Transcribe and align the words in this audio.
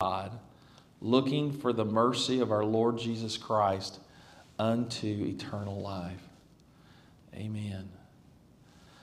God, 0.00 0.38
looking 1.00 1.50
for 1.50 1.72
the 1.72 1.84
mercy 1.84 2.38
of 2.38 2.52
our 2.52 2.64
Lord 2.64 2.98
Jesus 2.98 3.36
Christ 3.36 3.98
unto 4.56 5.08
eternal 5.08 5.80
life. 5.80 6.22
Amen. 7.34 7.88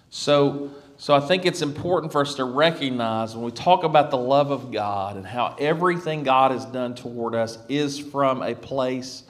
So, 0.10 0.72
so 0.96 1.14
I 1.14 1.20
think 1.20 1.46
it's 1.46 1.62
important 1.62 2.14
for 2.14 2.22
us 2.22 2.36
to 2.36 2.46
recognize 2.46 3.36
when 3.36 3.44
we 3.44 3.52
talk 3.52 3.84
about 3.84 4.10
the 4.10 4.18
love 4.18 4.52
of 4.52 4.72
God 4.72 5.18
and 5.18 5.28
how 5.28 5.58
everything 5.60 6.24
God 6.24 6.52
has 6.52 6.64
done 6.64 6.96
toward 6.96 7.36
us 7.36 7.58
is 7.68 8.00
from 8.00 8.42
a 8.42 8.56
place 8.56 9.24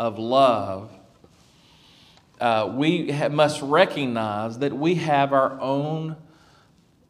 of 0.00 0.18
love. 0.18 0.90
Uh, 2.40 2.72
we 2.74 3.12
ha- 3.12 3.28
must 3.28 3.62
recognize 3.62 4.58
that 4.58 4.72
we 4.72 4.96
have 4.96 5.32
our 5.32 5.60
own 5.60 6.16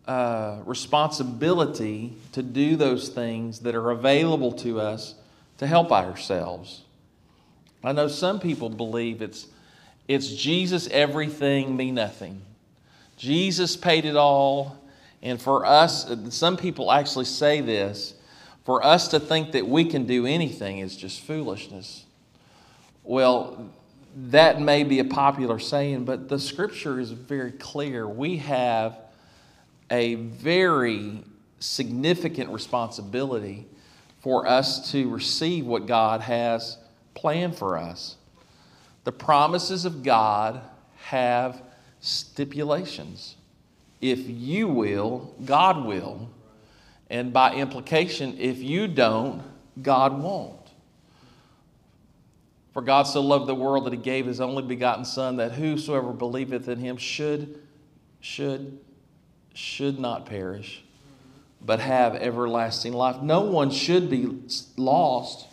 uh, 0.07 0.59
responsibility 0.65 2.13
to 2.33 2.43
do 2.43 2.77
those 2.77 3.09
things 3.09 3.61
that 3.61 3.75
are 3.75 3.91
available 3.91 4.53
to 4.53 4.81
us 4.81 5.15
to 5.59 5.67
help 5.67 5.93
ourselves. 5.93 6.83
I 7.83 7.93
know 7.93 8.09
some 8.09 8.41
people 8.41 8.69
believe 8.69 9.23
it's, 9.23 9.47
it's 10.09 10.29
Jesus 10.29 10.89
everything, 10.89 11.77
me 11.77 11.91
nothing. 11.91 12.43
Jesus 13.17 13.77
paid 13.77 14.05
it 14.05 14.17
all. 14.17 14.77
And 15.23 15.41
for 15.41 15.65
us, 15.65 16.11
some 16.31 16.57
people 16.57 16.93
actually 16.93 17.25
say 17.25 17.61
this 17.61 18.15
for 18.65 18.85
us 18.85 19.09
to 19.09 19.21
think 19.21 19.53
that 19.53 19.67
we 19.67 19.85
can 19.85 20.07
do 20.07 20.27
anything 20.27 20.79
is 20.79 20.97
just 20.97 21.21
foolishness. 21.21 22.05
Well, 23.05 23.71
that 24.17 24.61
may 24.61 24.85
be 24.85 25.01
a 25.01 25.05
popular 25.05 25.59
saying, 25.59 26.05
but 26.05 26.29
the 26.29 26.39
scripture 26.39 26.99
is 26.99 27.11
very 27.11 27.53
clear. 27.53 28.09
We 28.09 28.39
have 28.39 28.97
a 29.91 30.15
very 30.15 31.23
significant 31.59 32.51
responsibility 32.51 33.67
for 34.21 34.47
us 34.47 34.91
to 34.93 35.09
receive 35.11 35.67
what 35.67 35.87
God 35.87 36.21
has 36.23 36.79
planned 37.15 37.57
for 37.57 37.77
us. 37.77 38.17
The 39.05 39.13
promises 39.13 39.85
of 39.85 40.03
God 40.03 40.63
have 40.97 41.63
stipulations. 42.01 43.37
If 44.01 44.29
you 44.29 44.69
will, 44.69 45.35
God 45.45 45.85
will. 45.85 46.31
And 47.11 47.33
by 47.33 47.55
implication, 47.55 48.37
if 48.39 48.59
you 48.59 48.89
don't, 48.89 49.43
God 49.83 50.21
won't. 50.23 50.59
For 52.73 52.83
God 52.83 53.05
so 53.05 53.21
loved 53.21 53.47
the 53.47 53.55
world 53.55 53.87
that 53.87 53.93
he 53.93 53.99
gave 53.99 54.27
his 54.27 54.41
only 54.41 54.63
begotten 54.63 55.05
Son, 55.05 55.37
that 55.37 55.53
whosoever 55.53 56.13
believeth 56.13 56.69
in 56.69 56.79
him 56.79 56.97
should, 56.97 57.61
should, 58.21 58.79
should 59.55 59.99
not 59.99 60.27
perish, 60.27 60.83
but 61.63 61.81
have 61.81 62.15
everlasting 62.15 62.93
life. 62.93 63.23
No 63.23 63.43
one 63.43 63.71
should 63.71 64.11
be 64.11 64.29
lost, 64.77 65.47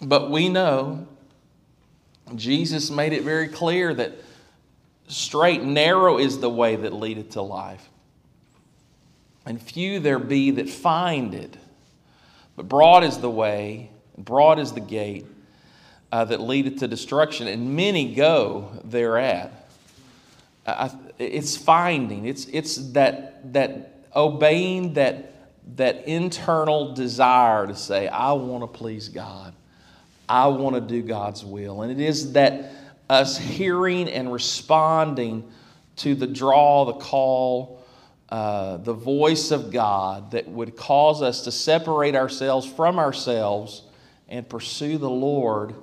but 0.00 0.30
we 0.30 0.48
know 0.48 1.08
Jesus 2.34 2.90
made 2.90 3.12
it 3.12 3.22
very 3.22 3.48
clear 3.48 3.92
that 3.94 4.12
straight 5.08 5.62
narrow 5.62 6.18
is 6.18 6.38
the 6.38 6.50
way 6.50 6.76
that 6.76 6.92
leadeth 6.92 7.30
to 7.30 7.42
life, 7.42 7.88
and 9.46 9.60
few 9.60 9.98
there 9.98 10.18
be 10.18 10.50
that 10.52 10.68
find 10.68 11.34
it. 11.34 11.56
But 12.54 12.68
broad 12.68 13.02
is 13.02 13.18
the 13.18 13.30
way, 13.30 13.90
broad 14.18 14.58
is 14.58 14.72
the 14.72 14.80
gate 14.80 15.24
uh, 16.12 16.26
that 16.26 16.40
leadeth 16.40 16.80
to 16.80 16.88
destruction, 16.88 17.48
and 17.48 17.74
many 17.74 18.14
go 18.14 18.70
thereat. 18.84 19.52
Uh, 20.66 20.90
it's 21.18 21.56
finding, 21.56 22.26
it's, 22.26 22.46
it's 22.46 22.76
that, 22.92 23.52
that 23.52 24.04
obeying 24.14 24.94
that, 24.94 25.34
that 25.76 26.06
internal 26.06 26.94
desire 26.94 27.66
to 27.66 27.74
say, 27.74 28.08
I 28.08 28.32
want 28.32 28.62
to 28.62 28.66
please 28.66 29.08
God. 29.08 29.54
I 30.28 30.48
want 30.48 30.74
to 30.74 30.80
do 30.80 31.02
God's 31.02 31.44
will. 31.44 31.82
And 31.82 31.90
it 31.90 32.00
is 32.00 32.32
that 32.32 32.72
us 33.08 33.38
hearing 33.38 34.08
and 34.08 34.32
responding 34.32 35.50
to 35.96 36.14
the 36.14 36.26
draw, 36.26 36.84
the 36.84 36.92
call, 36.94 37.82
uh, 38.28 38.76
the 38.76 38.92
voice 38.92 39.50
of 39.50 39.72
God 39.72 40.32
that 40.32 40.46
would 40.48 40.76
cause 40.76 41.22
us 41.22 41.44
to 41.44 41.52
separate 41.52 42.14
ourselves 42.14 42.70
from 42.70 42.98
ourselves 42.98 43.82
and 44.28 44.46
pursue 44.48 44.98
the 44.98 45.08
Lord 45.10 45.74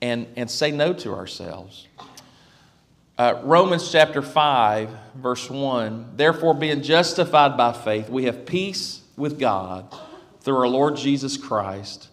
and, 0.00 0.26
and 0.36 0.50
say 0.50 0.70
no 0.70 0.92
to 0.94 1.12
ourselves. 1.12 1.86
Uh, 3.18 3.40
Romans 3.44 3.90
chapter 3.90 4.20
5, 4.20 4.90
verse 5.14 5.48
1 5.48 6.16
Therefore, 6.16 6.52
being 6.52 6.82
justified 6.82 7.56
by 7.56 7.72
faith, 7.72 8.10
we 8.10 8.24
have 8.24 8.44
peace 8.44 9.00
with 9.16 9.38
God 9.38 9.94
through 10.42 10.58
our 10.58 10.68
Lord 10.68 10.96
Jesus 10.96 11.38
Christ, 11.38 12.08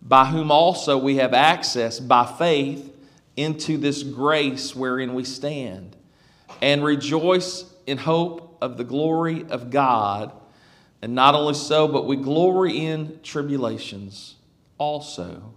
by 0.00 0.24
whom 0.24 0.50
also 0.50 0.96
we 0.96 1.16
have 1.16 1.34
access 1.34 2.00
by 2.00 2.24
faith 2.24 2.90
into 3.36 3.76
this 3.76 4.02
grace 4.02 4.74
wherein 4.74 5.12
we 5.12 5.24
stand, 5.24 5.94
and 6.62 6.82
rejoice 6.82 7.66
in 7.86 7.98
hope 7.98 8.56
of 8.62 8.78
the 8.78 8.84
glory 8.84 9.44
of 9.50 9.68
God. 9.68 10.32
And 11.02 11.14
not 11.14 11.34
only 11.34 11.54
so, 11.54 11.86
but 11.86 12.06
we 12.06 12.16
glory 12.16 12.86
in 12.86 13.20
tribulations 13.22 14.36
also, 14.78 15.52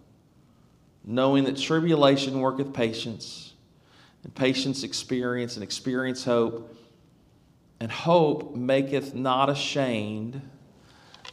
knowing 1.06 1.46
that 1.46 1.58
tribulation 1.58 2.42
worketh 2.42 2.74
patience, 2.74 3.53
and 4.24 4.34
patience 4.36 4.84
experience, 4.84 5.56
and 5.56 5.64
experience 5.64 6.24
hope. 6.24 6.76
And 7.80 7.92
hope 7.92 8.56
maketh 8.56 9.14
not 9.14 9.50
ashamed, 9.50 10.42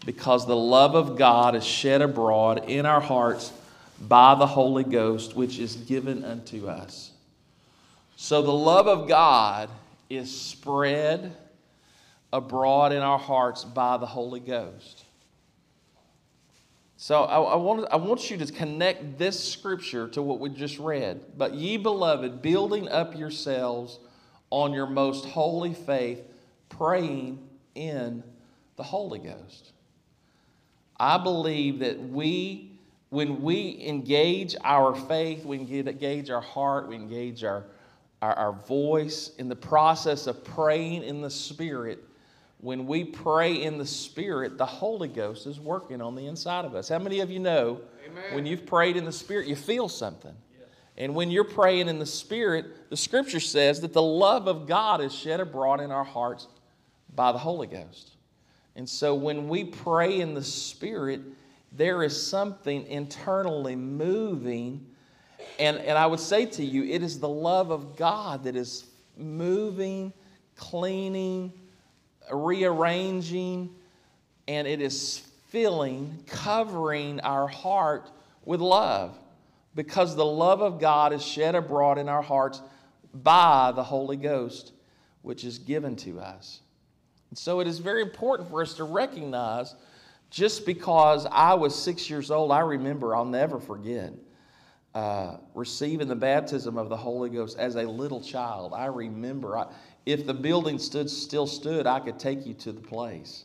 because 0.04 0.46
the 0.46 0.56
love 0.56 0.94
of 0.94 1.16
God 1.16 1.54
is 1.54 1.64
shed 1.64 2.02
abroad 2.02 2.68
in 2.68 2.86
our 2.86 3.00
hearts 3.00 3.52
by 4.00 4.34
the 4.34 4.46
Holy 4.46 4.82
Ghost, 4.82 5.36
which 5.36 5.58
is 5.58 5.76
given 5.76 6.24
unto 6.24 6.66
us. 6.66 7.12
So 8.16 8.42
the 8.42 8.52
love 8.52 8.86
of 8.86 9.08
God 9.08 9.68
is 10.08 10.40
spread 10.40 11.36
abroad 12.32 12.92
in 12.92 13.02
our 13.02 13.18
hearts 13.18 13.64
by 13.64 13.96
the 13.98 14.06
Holy 14.06 14.40
Ghost. 14.40 15.04
So 17.02 17.24
I, 17.24 17.40
I, 17.40 17.56
want, 17.56 17.86
I 17.90 17.96
want 17.96 18.30
you 18.30 18.36
to 18.36 18.52
connect 18.52 19.16
this 19.16 19.42
scripture 19.42 20.06
to 20.08 20.20
what 20.20 20.38
we 20.38 20.50
just 20.50 20.78
read. 20.78 21.18
But 21.34 21.54
ye 21.54 21.78
beloved, 21.78 22.42
building 22.42 22.90
up 22.90 23.18
yourselves 23.18 23.98
on 24.50 24.74
your 24.74 24.86
most 24.86 25.24
holy 25.24 25.72
faith, 25.72 26.20
praying 26.68 27.38
in 27.74 28.22
the 28.76 28.82
Holy 28.82 29.18
Ghost. 29.18 29.72
I 30.98 31.16
believe 31.16 31.78
that 31.78 31.98
we, 31.98 32.72
when 33.08 33.40
we 33.40 33.82
engage 33.82 34.54
our 34.62 34.94
faith, 34.94 35.46
we 35.46 35.56
engage 35.56 36.28
our 36.28 36.42
heart, 36.42 36.86
we 36.86 36.96
engage 36.96 37.44
our, 37.44 37.64
our, 38.20 38.34
our 38.34 38.52
voice 38.52 39.30
in 39.38 39.48
the 39.48 39.56
process 39.56 40.26
of 40.26 40.44
praying 40.44 41.04
in 41.04 41.22
the 41.22 41.30
Spirit, 41.30 42.04
when 42.60 42.86
we 42.86 43.04
pray 43.04 43.62
in 43.62 43.78
the 43.78 43.86
Spirit, 43.86 44.58
the 44.58 44.66
Holy 44.66 45.08
Ghost 45.08 45.46
is 45.46 45.58
working 45.58 46.02
on 46.02 46.14
the 46.14 46.26
inside 46.26 46.64
of 46.64 46.74
us. 46.74 46.88
How 46.88 46.98
many 46.98 47.20
of 47.20 47.30
you 47.30 47.38
know 47.38 47.80
Amen. 48.06 48.34
when 48.34 48.46
you've 48.46 48.66
prayed 48.66 48.96
in 48.96 49.04
the 49.04 49.12
Spirit, 49.12 49.46
you 49.46 49.56
feel 49.56 49.88
something? 49.88 50.34
And 50.96 51.14
when 51.14 51.30
you're 51.30 51.44
praying 51.44 51.88
in 51.88 51.98
the 51.98 52.04
Spirit, 52.04 52.90
the 52.90 52.96
Scripture 52.96 53.40
says 53.40 53.80
that 53.80 53.94
the 53.94 54.02
love 54.02 54.48
of 54.48 54.66
God 54.66 55.00
is 55.00 55.14
shed 55.14 55.40
abroad 55.40 55.80
in 55.80 55.90
our 55.90 56.04
hearts 56.04 56.46
by 57.14 57.32
the 57.32 57.38
Holy 57.38 57.66
Ghost. 57.66 58.16
And 58.76 58.86
so 58.86 59.14
when 59.14 59.48
we 59.48 59.64
pray 59.64 60.20
in 60.20 60.34
the 60.34 60.44
Spirit, 60.44 61.22
there 61.72 62.02
is 62.02 62.26
something 62.26 62.86
internally 62.86 63.76
moving. 63.76 64.86
And, 65.58 65.78
and 65.78 65.96
I 65.96 66.06
would 66.06 66.20
say 66.20 66.44
to 66.44 66.64
you, 66.64 66.84
it 66.84 67.02
is 67.02 67.18
the 67.18 67.28
love 67.28 67.70
of 67.70 67.96
God 67.96 68.44
that 68.44 68.54
is 68.54 68.84
moving, 69.16 70.12
cleaning, 70.54 71.52
rearranging, 72.30 73.70
and 74.48 74.66
it 74.66 74.80
is 74.80 75.22
filling, 75.48 76.22
covering 76.26 77.20
our 77.20 77.46
heart 77.46 78.10
with 78.44 78.60
love 78.60 79.18
because 79.74 80.16
the 80.16 80.24
love 80.24 80.62
of 80.62 80.80
God 80.80 81.12
is 81.12 81.24
shed 81.24 81.54
abroad 81.54 81.98
in 81.98 82.08
our 82.08 82.22
hearts 82.22 82.60
by 83.14 83.72
the 83.74 83.82
Holy 83.82 84.16
Ghost, 84.16 84.72
which 85.22 85.44
is 85.44 85.58
given 85.58 85.96
to 85.96 86.20
us. 86.20 86.60
And 87.30 87.38
so 87.38 87.60
it 87.60 87.66
is 87.66 87.78
very 87.78 88.02
important 88.02 88.50
for 88.50 88.62
us 88.62 88.74
to 88.74 88.84
recognize 88.84 89.74
just 90.30 90.64
because 90.66 91.26
I 91.30 91.54
was 91.54 91.74
six 91.74 92.08
years 92.08 92.30
old, 92.30 92.52
I 92.52 92.60
remember, 92.60 93.14
I'll 93.14 93.24
never 93.24 93.58
forget. 93.58 94.12
Uh, 94.92 95.36
receiving 95.54 96.08
the 96.08 96.16
baptism 96.16 96.76
of 96.76 96.88
the 96.88 96.96
Holy 96.96 97.30
Ghost 97.30 97.56
as 97.58 97.76
a 97.76 97.82
little 97.82 98.20
child. 98.20 98.72
I 98.74 98.86
remember, 98.86 99.56
I, 99.56 99.66
if 100.06 100.26
the 100.26 100.34
building 100.34 100.78
stood 100.78 101.10
still 101.10 101.46
stood, 101.46 101.86
I 101.86 102.00
could 102.00 102.18
take 102.18 102.46
you 102.46 102.54
to 102.54 102.72
the 102.72 102.80
place. 102.80 103.44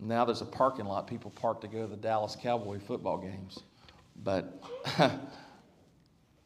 Now 0.00 0.24
there's 0.24 0.42
a 0.42 0.46
parking 0.46 0.86
lot. 0.86 1.06
People 1.06 1.30
park 1.30 1.60
to 1.62 1.68
go 1.68 1.82
to 1.82 1.86
the 1.86 1.96
Dallas 1.96 2.36
Cowboy 2.40 2.78
football 2.78 3.18
games. 3.18 3.60
But 4.22 4.62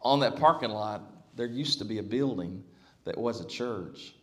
on 0.02 0.20
that 0.20 0.36
parking 0.36 0.70
lot, 0.70 1.02
there 1.36 1.46
used 1.46 1.78
to 1.78 1.84
be 1.84 1.98
a 1.98 2.02
building 2.02 2.62
that 3.04 3.16
was 3.16 3.40
a 3.40 3.46
church. 3.46 4.14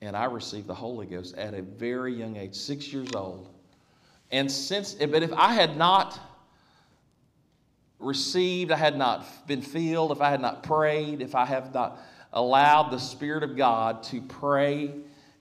And 0.00 0.16
I 0.16 0.24
received 0.24 0.66
the 0.66 0.74
Holy 0.74 1.06
Ghost 1.06 1.36
at 1.36 1.54
a 1.54 1.62
very 1.62 2.14
young 2.14 2.36
age, 2.36 2.54
six 2.54 2.92
years 2.92 3.14
old. 3.14 3.48
And 4.32 4.50
since, 4.50 4.94
but 4.94 5.22
if 5.22 5.32
I 5.32 5.52
had 5.52 5.76
not 5.76 6.18
received, 7.98 8.72
I 8.72 8.76
had 8.76 8.96
not 8.96 9.46
been 9.46 9.62
filled, 9.62 10.10
if 10.10 10.20
I 10.20 10.30
had 10.30 10.40
not 10.40 10.62
prayed, 10.62 11.20
if 11.22 11.34
I 11.34 11.44
have 11.44 11.72
not 11.72 12.00
allowed 12.32 12.90
the 12.90 12.98
Spirit 12.98 13.42
of 13.42 13.56
God 13.56 14.02
to 14.04 14.20
pray 14.22 14.94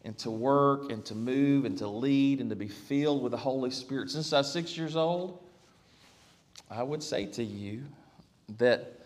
and 0.03 0.17
to 0.19 0.31
work 0.31 0.91
and 0.91 1.05
to 1.05 1.15
move 1.15 1.65
and 1.65 1.77
to 1.77 1.88
lead 1.88 2.41
and 2.41 2.49
to 2.49 2.55
be 2.55 2.67
filled 2.67 3.21
with 3.21 3.31
the 3.31 3.38
Holy 3.38 3.71
Spirit 3.71 4.09
since 4.09 4.33
I 4.33 4.39
was 4.39 4.51
six 4.51 4.75
years 4.75 4.95
old, 4.95 5.39
I 6.69 6.83
would 6.83 7.03
say 7.03 7.25
to 7.27 7.43
you 7.43 7.83
that 8.57 8.99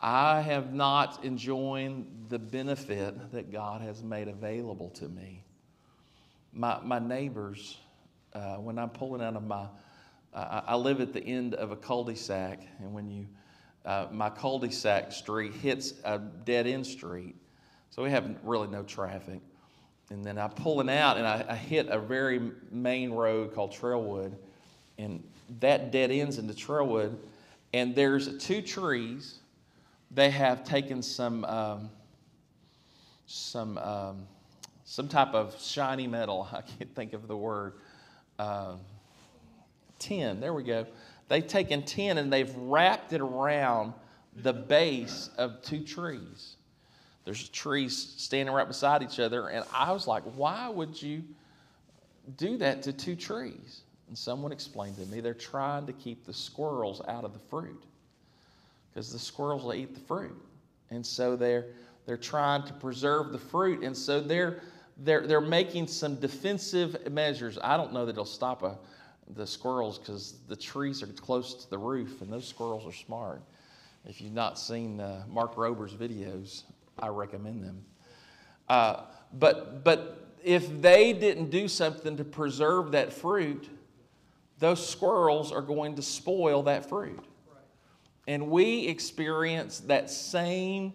I 0.00 0.40
have 0.40 0.72
not 0.72 1.24
enjoyed 1.24 2.06
the 2.28 2.38
benefit 2.38 3.32
that 3.32 3.50
God 3.50 3.80
has 3.80 4.02
made 4.02 4.28
available 4.28 4.90
to 4.90 5.08
me. 5.08 5.42
My, 6.52 6.78
my 6.82 6.98
neighbors, 6.98 7.78
uh, 8.34 8.56
when 8.56 8.78
I'm 8.78 8.90
pulling 8.90 9.22
out 9.22 9.36
of 9.36 9.46
my, 9.46 9.66
uh, 10.34 10.62
I 10.66 10.76
live 10.76 11.00
at 11.00 11.12
the 11.12 11.22
end 11.22 11.54
of 11.54 11.70
a 11.70 11.76
cul-de-sac, 11.76 12.60
and 12.78 12.92
when 12.92 13.10
you, 13.10 13.26
uh, 13.86 14.08
my 14.10 14.28
cul-de-sac 14.28 15.12
street 15.12 15.52
hits 15.54 15.94
a 16.04 16.18
dead 16.18 16.66
end 16.66 16.86
street, 16.86 17.36
so 17.90 18.02
we 18.02 18.10
have 18.10 18.36
really 18.42 18.66
no 18.68 18.82
traffic. 18.82 19.40
And 20.10 20.24
then 20.24 20.38
I'm 20.38 20.50
pulling 20.50 20.90
out, 20.90 21.16
and 21.16 21.26
I, 21.26 21.44
I 21.48 21.54
hit 21.54 21.88
a 21.88 21.98
very 21.98 22.52
main 22.70 23.12
road 23.12 23.54
called 23.54 23.72
Trailwood, 23.72 24.34
and 24.98 25.22
that 25.60 25.92
dead 25.92 26.10
ends 26.10 26.38
into 26.38 26.52
Trailwood, 26.52 27.16
and 27.72 27.94
there's 27.94 28.36
two 28.38 28.60
trees. 28.60 29.38
They 30.10 30.30
have 30.30 30.64
taken 30.64 31.02
some 31.02 31.44
um, 31.44 31.90
some 33.26 33.78
um, 33.78 34.26
some 34.84 35.08
type 35.08 35.34
of 35.34 35.60
shiny 35.60 36.06
metal. 36.06 36.48
I 36.52 36.62
can't 36.62 36.94
think 36.94 37.12
of 37.12 37.28
the 37.28 37.36
word. 37.36 37.74
Uh, 38.38 38.76
tin. 39.98 40.40
There 40.40 40.54
we 40.54 40.62
go. 40.62 40.86
They've 41.28 41.46
taken 41.46 41.82
tin 41.82 42.18
and 42.18 42.32
they've 42.32 42.54
wrapped 42.56 43.12
it 43.12 43.20
around 43.20 43.94
the 44.36 44.52
base 44.52 45.30
of 45.38 45.62
two 45.62 45.82
trees. 45.82 46.56
There's 47.24 47.48
trees 47.48 48.14
standing 48.16 48.54
right 48.54 48.68
beside 48.68 49.02
each 49.02 49.18
other, 49.18 49.48
and 49.48 49.64
I 49.74 49.90
was 49.90 50.06
like, 50.06 50.22
why 50.36 50.68
would 50.68 51.00
you 51.00 51.24
do 52.36 52.56
that 52.58 52.82
to 52.82 52.92
two 52.92 53.16
trees? 53.16 53.80
And 54.08 54.16
someone 54.16 54.52
explained 54.52 54.96
to 54.98 55.06
me 55.06 55.20
they're 55.20 55.34
trying 55.34 55.86
to 55.86 55.92
keep 55.92 56.24
the 56.24 56.32
squirrels 56.32 57.02
out 57.08 57.24
of 57.24 57.32
the 57.32 57.40
fruit 57.50 57.82
because 58.92 59.12
the 59.12 59.18
squirrels 59.18 59.64
will 59.64 59.74
eat 59.74 59.94
the 59.94 60.00
fruit. 60.00 60.36
And 60.90 61.04
so 61.04 61.34
they're, 61.36 61.66
they're 62.06 62.16
trying 62.16 62.62
to 62.64 62.72
preserve 62.72 63.32
the 63.32 63.38
fruit. 63.38 63.82
And 63.82 63.96
so 63.96 64.20
they're, 64.20 64.60
they're, 64.98 65.26
they're 65.26 65.40
making 65.40 65.88
some 65.88 66.16
defensive 66.16 67.10
measures. 67.10 67.58
I 67.62 67.76
don't 67.76 67.92
know 67.92 68.06
that 68.06 68.12
it'll 68.12 68.24
stop 68.24 68.62
a, 68.62 68.78
the 69.34 69.46
squirrels 69.46 69.98
because 69.98 70.34
the 70.48 70.56
trees 70.56 71.02
are 71.02 71.06
close 71.06 71.54
to 71.54 71.70
the 71.70 71.78
roof 71.78 72.20
and 72.20 72.32
those 72.32 72.46
squirrels 72.46 72.86
are 72.86 72.96
smart. 72.96 73.42
If 74.04 74.20
you've 74.20 74.32
not 74.32 74.58
seen 74.58 75.00
uh, 75.00 75.24
Mark 75.28 75.56
Rober's 75.56 75.92
videos, 75.92 76.62
I 76.98 77.08
recommend 77.08 77.64
them. 77.64 77.84
Uh, 78.68 79.02
but, 79.32 79.84
but 79.84 80.36
if 80.44 80.80
they 80.80 81.12
didn't 81.12 81.50
do 81.50 81.66
something 81.68 82.16
to 82.16 82.24
preserve 82.24 82.92
that 82.92 83.12
fruit, 83.12 83.68
those 84.58 84.86
squirrels 84.88 85.52
are 85.52 85.62
going 85.62 85.96
to 85.96 86.02
spoil 86.02 86.62
that 86.64 86.88
fruit. 86.88 87.24
And 88.28 88.48
we 88.50 88.86
experience 88.86 89.80
that 89.80 90.10
same 90.10 90.92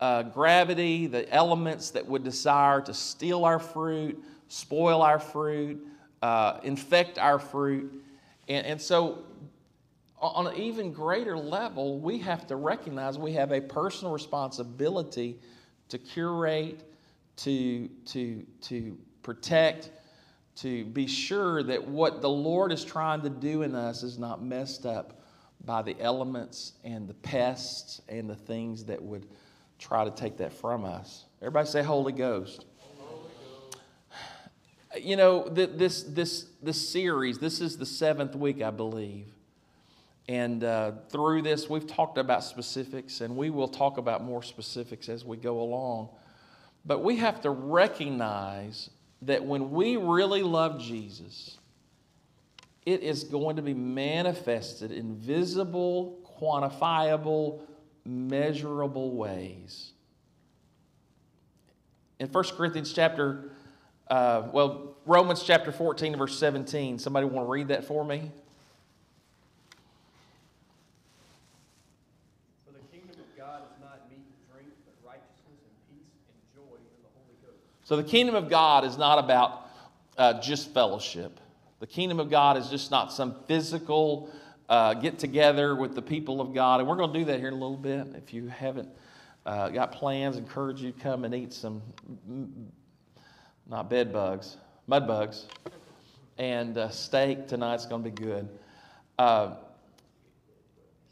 uh, 0.00 0.22
gravity, 0.24 1.06
the 1.06 1.30
elements 1.32 1.90
that 1.90 2.06
would 2.06 2.24
desire 2.24 2.80
to 2.82 2.92
steal 2.92 3.44
our 3.44 3.58
fruit, 3.58 4.22
spoil 4.48 5.00
our 5.00 5.18
fruit, 5.18 5.86
uh, 6.24 6.58
infect 6.62 7.18
our 7.18 7.38
fruit. 7.38 8.02
And, 8.48 8.64
and 8.66 8.80
so, 8.80 9.24
on 10.18 10.46
an 10.46 10.56
even 10.56 10.90
greater 10.90 11.36
level, 11.36 11.98
we 11.98 12.16
have 12.20 12.46
to 12.46 12.56
recognize 12.56 13.18
we 13.18 13.34
have 13.34 13.52
a 13.52 13.60
personal 13.60 14.10
responsibility 14.10 15.38
to 15.90 15.98
curate, 15.98 16.80
to, 17.36 17.88
to, 18.06 18.42
to 18.62 18.96
protect, 19.22 19.90
to 20.56 20.86
be 20.86 21.06
sure 21.06 21.62
that 21.62 21.86
what 21.86 22.22
the 22.22 22.30
Lord 22.30 22.72
is 22.72 22.86
trying 22.86 23.20
to 23.20 23.28
do 23.28 23.60
in 23.60 23.74
us 23.74 24.02
is 24.02 24.18
not 24.18 24.42
messed 24.42 24.86
up 24.86 25.20
by 25.66 25.82
the 25.82 25.94
elements 26.00 26.72
and 26.84 27.06
the 27.06 27.14
pests 27.14 28.00
and 28.08 28.30
the 28.30 28.36
things 28.36 28.82
that 28.86 29.02
would 29.02 29.26
try 29.78 30.06
to 30.06 30.10
take 30.10 30.38
that 30.38 30.54
from 30.54 30.86
us. 30.86 31.26
Everybody 31.42 31.68
say 31.68 31.82
Holy 31.82 32.12
Ghost. 32.12 32.64
You 35.00 35.16
know, 35.16 35.48
this, 35.48 36.02
this, 36.04 36.46
this 36.62 36.88
series, 36.88 37.38
this 37.38 37.60
is 37.60 37.76
the 37.76 37.86
seventh 37.86 38.36
week, 38.36 38.62
I 38.62 38.70
believe. 38.70 39.26
And 40.28 40.64
uh, 40.64 40.92
through 41.10 41.42
this, 41.42 41.68
we've 41.68 41.86
talked 41.86 42.16
about 42.16 42.44
specifics, 42.44 43.20
and 43.20 43.36
we 43.36 43.50
will 43.50 43.68
talk 43.68 43.98
about 43.98 44.22
more 44.22 44.42
specifics 44.42 45.08
as 45.08 45.24
we 45.24 45.36
go 45.36 45.60
along. 45.60 46.08
But 46.84 47.02
we 47.02 47.16
have 47.16 47.40
to 47.42 47.50
recognize 47.50 48.90
that 49.22 49.44
when 49.44 49.70
we 49.70 49.96
really 49.96 50.42
love 50.42 50.80
Jesus, 50.80 51.58
it 52.86 53.02
is 53.02 53.24
going 53.24 53.56
to 53.56 53.62
be 53.62 53.74
manifested 53.74 54.92
in 54.92 55.16
visible, 55.16 56.18
quantifiable, 56.40 57.60
measurable 58.04 59.12
ways. 59.12 59.92
In 62.18 62.28
1 62.28 62.44
Corinthians 62.56 62.92
chapter, 62.92 63.50
uh, 64.08 64.48
well, 64.52 64.96
Romans 65.06 65.42
chapter 65.42 65.72
14, 65.72 66.16
verse 66.16 66.38
17, 66.38 66.98
somebody 66.98 67.26
want 67.26 67.46
to 67.46 67.50
read 67.50 67.68
that 67.68 67.84
for 67.84 68.04
me? 68.04 68.30
For 72.66 72.72
the 72.72 72.78
kingdom 72.92 73.16
of 73.18 73.38
God 73.38 73.62
is 73.62 73.80
not 73.80 74.10
meat 74.10 74.18
and 74.18 74.52
drink, 74.52 74.68
but 74.84 75.08
righteousness 75.08 75.60
and 75.64 75.98
peace 75.98 76.12
and 76.28 76.54
joy 76.54 76.76
in 76.76 77.02
the 77.02 77.10
Holy 77.14 77.36
Ghost. 77.42 77.58
So 77.84 77.96
the 77.96 78.04
kingdom 78.04 78.34
of 78.34 78.50
God 78.50 78.84
is 78.84 78.98
not 78.98 79.18
about 79.18 79.68
uh, 80.18 80.40
just 80.40 80.72
fellowship. 80.74 81.40
The 81.80 81.86
kingdom 81.86 82.20
of 82.20 82.30
God 82.30 82.56
is 82.56 82.68
just 82.68 82.90
not 82.90 83.12
some 83.12 83.36
physical 83.46 84.30
uh, 84.68 84.94
get 84.94 85.18
together 85.18 85.74
with 85.74 85.94
the 85.94 86.02
people 86.02 86.40
of 86.40 86.54
God. 86.54 86.80
And 86.80 86.88
we're 86.88 86.96
going 86.96 87.12
to 87.12 87.18
do 87.18 87.24
that 87.26 87.38
here 87.38 87.48
in 87.48 87.54
a 87.54 87.58
little 87.58 87.76
bit. 87.76 88.06
If 88.16 88.32
you 88.32 88.48
haven't 88.48 88.88
uh, 89.44 89.68
got 89.68 89.92
plans, 89.92 90.36
encourage 90.36 90.80
you 90.80 90.92
to 90.92 91.00
come 91.00 91.24
and 91.24 91.34
eat 91.34 91.52
some, 91.52 91.82
not 93.68 93.88
bed 93.90 94.12
bugs, 94.12 94.56
mud 94.86 95.06
bugs, 95.06 95.46
and 96.38 96.76
uh, 96.76 96.88
steak 96.90 97.48
tonight's 97.48 97.86
going 97.86 98.02
to 98.02 98.10
be 98.10 98.22
good. 98.22 98.48
Uh, 99.18 99.54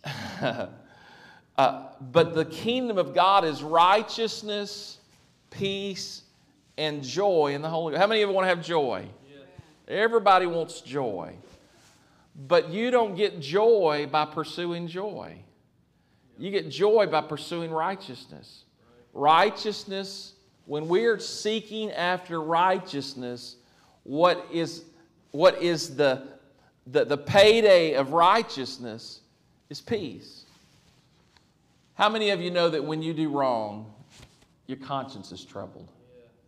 uh, 1.57 1.87
but 2.01 2.35
the 2.35 2.45
kingdom 2.45 2.99
of 2.99 3.15
God 3.15 3.45
is 3.45 3.63
righteousness, 3.63 4.99
peace, 5.51 6.23
and 6.77 7.03
joy 7.03 7.55
in 7.55 7.63
the 7.63 7.69
Holy 7.69 7.93
Ghost. 7.93 8.01
How 8.01 8.07
many 8.07 8.23
of 8.23 8.29
you 8.29 8.35
want 8.35 8.45
to 8.45 8.49
have 8.49 8.65
joy? 8.65 9.07
Everybody 9.89 10.47
wants 10.47 10.81
joy. 10.81 11.35
But 12.35 12.71
you 12.71 12.91
don't 12.91 13.15
get 13.15 13.41
joy 13.41 14.09
by 14.11 14.25
pursuing 14.25 14.89
joy. 14.89 15.37
You 16.39 16.51
get 16.51 16.71
joy 16.71 17.07
by 17.07 17.21
pursuing 17.21 17.71
righteousness. 17.71 18.65
Righteousness, 19.13 20.33
when 20.67 20.89
we're 20.89 21.19
seeking 21.19 21.91
after 21.91 22.41
righteousness, 22.41 23.57
what 24.05 24.47
is, 24.53 24.85
what 25.31 25.61
is 25.61 25.97
the, 25.97 26.27
the, 26.87 27.05
the 27.05 27.19
payday 27.19 27.95
of 27.95 28.13
righteousness 28.13 29.21
is 29.71 29.81
peace. 29.81 30.45
How 31.95 32.09
many 32.09 32.31
of 32.31 32.41
you 32.41 32.51
know 32.51 32.69
that 32.69 32.85
when 32.85 33.03
you 33.03 33.13
do 33.13 33.29
wrong, 33.29 33.93
your 34.67 34.79
conscience 34.79 35.33
is 35.33 35.45
troubled? 35.45 35.89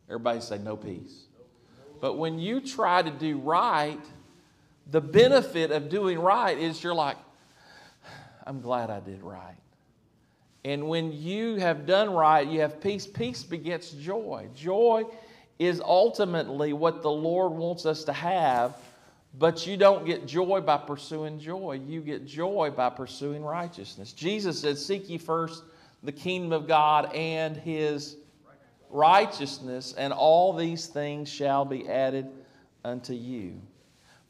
Everybody 0.08 0.40
say, 0.40 0.58
no 0.58 0.76
peace. 0.76 1.24
But 2.00 2.14
when 2.14 2.38
you 2.38 2.60
try 2.60 3.02
to 3.02 3.10
do 3.10 3.38
right, 3.38 4.00
the 4.90 5.00
benefit 5.00 5.70
of 5.70 5.88
doing 5.88 6.18
right 6.18 6.58
is 6.58 6.82
you're 6.82 6.94
like, 6.94 7.16
I'm 8.46 8.60
glad 8.60 8.90
I 8.90 9.00
did 9.00 9.22
right. 9.22 9.56
And 10.64 10.88
when 10.88 11.12
you 11.12 11.56
have 11.56 11.86
done 11.86 12.10
right, 12.10 12.46
you 12.46 12.60
have 12.60 12.80
peace. 12.80 13.06
Peace 13.06 13.42
begets 13.42 13.90
joy. 13.90 14.48
Joy 14.54 15.04
is 15.58 15.80
ultimately 15.80 16.72
what 16.72 17.02
the 17.02 17.10
Lord 17.10 17.52
wants 17.52 17.84
us 17.86 18.04
to 18.04 18.12
have, 18.12 18.76
but 19.38 19.66
you 19.66 19.76
don't 19.76 20.06
get 20.06 20.26
joy 20.26 20.60
by 20.60 20.78
pursuing 20.78 21.38
joy. 21.38 21.80
You 21.86 22.00
get 22.00 22.26
joy 22.26 22.72
by 22.74 22.90
pursuing 22.90 23.44
righteousness. 23.44 24.12
Jesus 24.12 24.60
said, 24.60 24.78
Seek 24.78 25.08
ye 25.10 25.18
first 25.18 25.64
the 26.02 26.12
kingdom 26.12 26.52
of 26.52 26.66
God 26.66 27.12
and 27.14 27.56
his 27.56 28.16
righteousness, 28.90 29.94
and 29.96 30.12
all 30.12 30.52
these 30.52 30.86
things 30.86 31.28
shall 31.28 31.64
be 31.64 31.88
added 31.88 32.28
unto 32.84 33.12
you. 33.12 33.60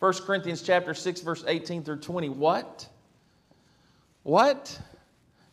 1 0.00 0.12
Corinthians 0.24 0.62
chapter 0.62 0.94
6, 0.94 1.20
verse 1.20 1.44
18 1.46 1.84
through 1.84 2.00
20. 2.00 2.28
What? 2.30 2.88
What? 4.22 4.78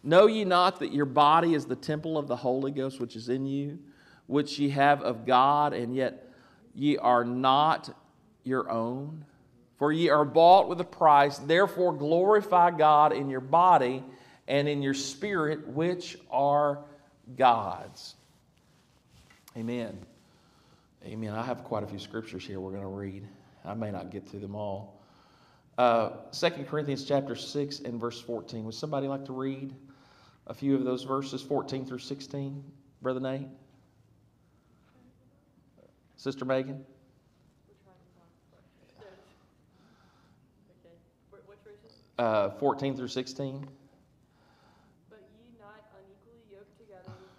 Know 0.03 0.25
ye 0.25 0.43
not 0.43 0.79
that 0.79 0.91
your 0.91 1.05
body 1.05 1.53
is 1.53 1.65
the 1.65 1.75
temple 1.75 2.17
of 2.17 2.27
the 2.27 2.35
Holy 2.35 2.71
Ghost 2.71 2.99
which 2.99 3.15
is 3.15 3.29
in 3.29 3.45
you, 3.45 3.79
which 4.27 4.57
ye 4.57 4.69
have 4.69 5.01
of 5.01 5.25
God, 5.25 5.73
and 5.73 5.95
yet 5.95 6.27
ye 6.73 6.97
are 6.97 7.23
not 7.23 7.95
your 8.43 8.69
own? 8.69 9.25
For 9.77 9.91
ye 9.91 10.09
are 10.09 10.25
bought 10.25 10.69
with 10.69 10.79
a 10.79 10.85
price, 10.85 11.37
therefore 11.37 11.93
glorify 11.93 12.71
God 12.71 13.13
in 13.13 13.29
your 13.29 13.41
body 13.41 14.03
and 14.47 14.67
in 14.67 14.81
your 14.81 14.93
spirit, 14.93 15.67
which 15.67 16.17
are 16.29 16.79
God's. 17.35 18.15
Amen. 19.55 19.97
Amen. 21.05 21.33
I 21.33 21.43
have 21.43 21.63
quite 21.63 21.83
a 21.83 21.87
few 21.87 21.99
scriptures 21.99 22.45
here 22.45 22.59
we're 22.59 22.71
going 22.71 22.83
to 22.83 22.87
read. 22.87 23.27
I 23.65 23.73
may 23.73 23.91
not 23.91 24.11
get 24.11 24.27
through 24.27 24.41
them 24.41 24.55
all. 24.55 25.01
Uh, 25.77 26.11
2 26.31 26.49
Corinthians 26.69 27.05
chapter 27.05 27.35
6 27.35 27.79
and 27.79 27.99
verse 27.99 28.19
14. 28.21 28.63
Would 28.65 28.75
somebody 28.75 29.07
like 29.07 29.25
to 29.25 29.33
read 29.33 29.73
a 30.47 30.53
few 30.53 30.75
of 30.75 30.83
those 30.83 31.03
verses, 31.03 31.41
14 31.41 31.85
through 31.85 31.99
16? 31.99 32.63
Brother 33.01 33.19
Nate? 33.19 33.47
Sister 36.17 36.45
Megan? 36.45 36.85
Uh, 42.21 42.53
14 42.61 42.93
through 42.93 43.09
16. 43.09 43.65
But 45.09 45.25
ye 45.33 45.57
not 45.57 45.81
unequally 45.97 46.45
yoked 46.53 46.77
together 46.77 47.09
with 47.17 47.33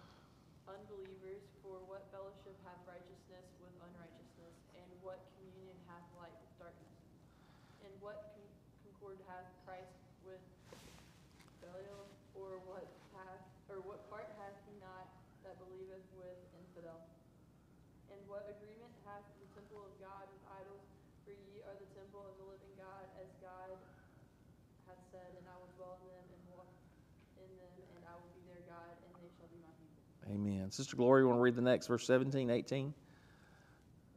unbelievers, 0.66 1.46
for 1.62 1.78
what 1.86 2.02
fellowship 2.10 2.58
hath 2.66 2.82
righteousness 2.82 3.46
with 3.62 3.70
unrighteousness? 3.78 4.54
And 4.74 4.90
what 5.06 5.22
communion 5.38 5.78
hath 5.86 6.02
light 6.18 6.34
with 6.34 6.50
darkness? 6.58 6.98
And 7.86 7.94
what 8.02 8.34
con- 8.34 8.58
concord 8.82 9.22
hath 9.30 9.46
Christ 9.62 9.94
with 10.26 10.42
Belial? 11.62 12.02
Or 12.34 12.58
what 12.66 12.90
hath, 13.14 13.46
or 13.70 13.78
what 13.86 14.02
part 14.10 14.34
hath 14.34 14.58
he 14.66 14.74
not 14.82 15.06
that 15.46 15.62
believeth 15.62 16.02
with 16.18 16.42
infidel? 16.58 16.98
And 18.10 18.18
what 18.26 18.50
agreement 18.50 18.90
hath 19.06 19.22
the 19.38 19.46
temple 19.54 19.78
of 19.86 19.94
God 20.02 20.26
with 20.26 20.42
idols? 20.58 20.82
For 21.22 21.30
ye 21.30 21.62
are 21.70 21.76
the 21.78 21.86
temple 21.94 22.26
of 22.26 22.34
the 22.42 22.50
living 22.50 22.74
God, 22.74 23.06
as 23.22 23.30
God 23.38 23.78
hath 24.92 24.98
said, 25.08 25.30
and 25.38 25.46
I 25.48 25.56
will 25.56 25.72
dwell 25.78 25.96
in 26.04 26.10
them 26.10 26.26
and 26.28 26.42
walk 26.52 26.68
in 27.40 27.48
them, 27.56 27.72
and 27.96 28.01
I 28.12 28.20
will 28.20 28.28
be 28.36 28.44
their 28.44 28.60
God, 28.68 28.92
and 29.00 29.12
they 29.16 29.32
shall 29.40 29.48
be 29.48 29.56
my 29.64 29.72
people. 29.80 30.04
Amen. 30.28 30.68
Sister 30.68 31.00
Glory, 31.00 31.24
you 31.24 31.32
want 31.32 31.40
to 31.40 31.44
read 31.48 31.56
the 31.56 31.64
next 31.64 31.88
verse 31.88 32.04
17, 32.04 32.52
18? 32.52 32.92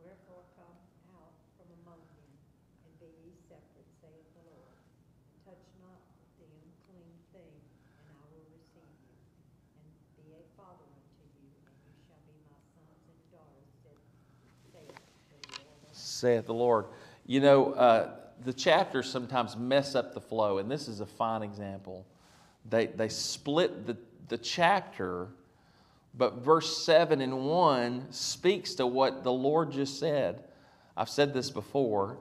Wherefore 0.03 0.43
come 0.59 0.75
out 1.15 1.31
from 1.55 1.71
among 1.79 2.03
them, 2.11 2.27
and 2.83 2.91
be 2.99 3.07
ye 3.23 3.31
separate, 3.47 3.87
saith 4.03 4.27
the 4.35 4.43
Lord. 4.51 4.75
Touch 5.47 5.63
not 5.79 6.03
the 6.35 6.43
unclean 6.43 7.15
thing, 7.31 7.55
and 8.03 8.11
I 8.11 8.23
will 8.35 8.43
receive 8.51 8.91
you, 9.07 9.15
and 9.79 9.87
be 10.19 10.35
a 10.35 10.43
father 10.59 10.83
unto 10.83 11.23
you, 11.39 11.47
and 11.55 11.79
you 11.87 11.95
shall 12.03 12.19
be 12.27 12.35
my 12.51 12.59
sons 12.75 12.99
and 13.07 13.21
daughters, 13.31 13.71
saith 13.79 14.03
saith 15.31 15.47
the 15.55 15.63
Lord. 15.71 15.87
saith 15.95 16.45
the 16.51 16.59
Lord. 16.59 16.91
You 17.23 17.39
know, 17.39 17.71
uh, 17.79 18.11
the 18.43 18.51
chapters 18.51 19.07
sometimes 19.07 19.55
mess 19.55 19.95
up 19.95 20.11
the 20.11 20.19
flow, 20.19 20.59
and 20.59 20.69
this 20.69 20.91
is 20.91 20.99
a 20.99 21.07
fine 21.07 21.43
example. 21.43 22.05
They, 22.69 22.87
they 22.87 23.09
split 23.09 23.85
the, 23.85 23.97
the 24.27 24.37
chapter, 24.37 25.27
but 26.17 26.43
verse 26.43 26.83
7 26.83 27.21
and 27.21 27.45
1 27.45 28.07
speaks 28.11 28.75
to 28.75 28.87
what 28.87 29.23
the 29.23 29.31
Lord 29.31 29.71
just 29.71 29.99
said. 29.99 30.43
I've 30.97 31.09
said 31.09 31.33
this 31.33 31.49
before 31.49 32.17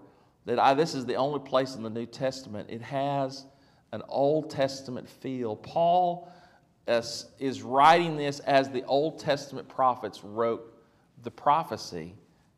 that 0.47 0.59
I, 0.59 0.75
this 0.75 0.95
is 0.95 1.07
the 1.07 1.15
only 1.15 1.41
place 1.41 1.75
in 1.75 1.83
the 1.83 1.91
New 1.91 2.07
Testament 2.07 2.69
it 2.71 2.83
has 2.83 3.47
an 3.93 4.03
Old 4.09 4.51
Testament 4.51 5.09
feel. 5.09 5.55
Paul 5.57 6.29
is, 6.89 7.27
is 7.39 7.63
writing 7.63 8.17
this 8.17 8.41
as 8.41 8.69
the 8.69 8.85
Old 8.85 9.21
Testament 9.21 9.69
prophets 9.69 10.23
wrote 10.25 10.75
the 11.23 11.31
prophecy. 11.31 12.15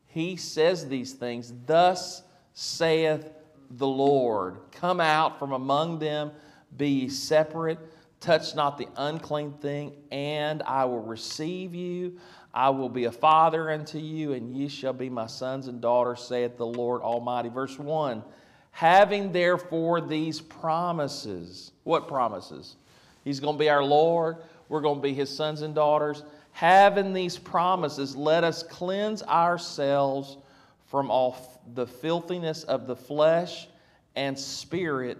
He 0.07 0.35
says 0.35 0.87
these 0.87 1.13
things, 1.13 1.53
Thus 1.65 2.23
saith 2.53 3.29
the 3.69 3.87
Lord, 3.87 4.57
Come 4.71 4.99
out 4.99 5.37
from 5.37 5.51
among 5.51 5.99
them, 5.99 6.31
be 6.75 6.89
ye 6.89 7.09
separate, 7.09 7.79
touch 8.19 8.55
not 8.55 8.77
the 8.77 8.87
unclean 8.97 9.53
thing, 9.53 9.93
and 10.11 10.61
I 10.63 10.85
will 10.85 11.01
receive 11.01 11.73
you. 11.73 12.19
I 12.53 12.69
will 12.69 12.89
be 12.89 13.05
a 13.05 13.11
father 13.11 13.71
unto 13.71 13.99
you, 13.99 14.33
and 14.33 14.55
ye 14.55 14.67
shall 14.67 14.93
be 14.93 15.09
my 15.09 15.27
sons 15.27 15.67
and 15.67 15.79
daughters, 15.79 16.21
saith 16.21 16.57
the 16.57 16.65
Lord 16.65 17.01
Almighty. 17.01 17.49
Verse 17.49 17.77
1 17.77 18.23
Having 18.71 19.31
therefore 19.31 20.01
these 20.01 20.39
promises, 20.39 21.71
what 21.83 22.07
promises? 22.07 22.75
He's 23.23 23.39
going 23.39 23.55
to 23.55 23.59
be 23.59 23.69
our 23.69 23.83
Lord. 23.83 24.37
We're 24.69 24.81
going 24.81 24.97
to 24.97 25.01
be 25.01 25.13
his 25.13 25.35
sons 25.35 25.61
and 25.61 25.73
daughters. 25.73 26.23
Having 26.51 27.13
these 27.13 27.37
promises, 27.37 28.15
let 28.15 28.43
us 28.43 28.63
cleanse 28.63 29.23
ourselves 29.23 30.37
from 30.85 31.11
all 31.11 31.61
the 31.73 31.85
filthiness 31.85 32.63
of 32.63 32.87
the 32.87 32.95
flesh 32.95 33.67
and 34.15 34.37
spirit, 34.37 35.17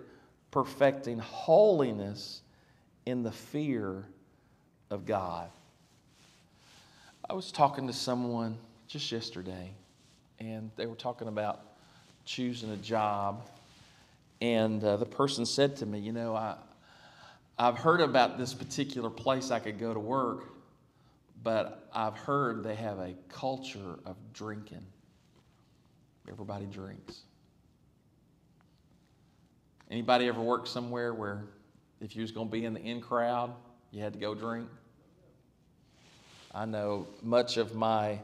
perfecting 0.58 1.20
holiness 1.20 2.42
in 3.06 3.22
the 3.22 3.32
fear 3.32 4.04
of 4.90 5.06
God. 5.06 5.52
I 7.30 7.34
was 7.34 7.52
talking 7.52 7.86
to 7.86 7.94
someone 7.94 8.58
just 8.88 9.12
yesterday, 9.12 9.70
and 10.40 10.72
they 10.76 10.88
were 10.88 10.96
talking 10.96 11.28
about 11.28 11.62
choosing 12.26 12.72
a 12.72 12.78
job. 12.78 13.48
And 14.42 14.84
uh, 14.84 14.98
the 14.98 15.06
person 15.06 15.46
said 15.46 15.76
to 15.76 15.86
me, 15.86 16.00
You 16.00 16.12
know, 16.12 16.36
I, 16.36 16.56
I've 17.60 17.78
heard 17.78 18.02
about 18.02 18.40
this 18.40 18.56
particular 18.56 19.12
place 19.12 19.52
I 19.52 19.60
could 19.60 19.78
go 19.78 19.94
to 19.94 20.00
work, 20.00 20.46
but 21.44 21.88
I've 21.94 22.18
heard 22.18 22.64
they 22.64 22.74
have 22.74 22.98
a 22.98 23.14
culture 23.30 24.00
of 24.08 24.16
drinking. 24.34 24.88
Everybody 26.28 26.66
drinks. 26.66 27.27
Anybody 29.90 30.28
ever 30.28 30.42
worked 30.42 30.68
somewhere 30.68 31.14
where 31.14 31.46
if 32.02 32.16
you 32.16 32.22
was 32.22 32.32
going 32.32 32.48
to 32.48 32.52
be 32.52 32.66
in 32.66 32.74
the 32.74 32.82
in 32.82 33.02
crowd, 33.02 33.54
you 33.92 34.02
had 34.02 34.14
to 34.14 34.20
go 34.20 34.36
drink? 34.36 34.68
I 36.54 36.66
know 36.66 37.08
much 37.22 37.58
of 37.58 37.76
my 37.76 38.20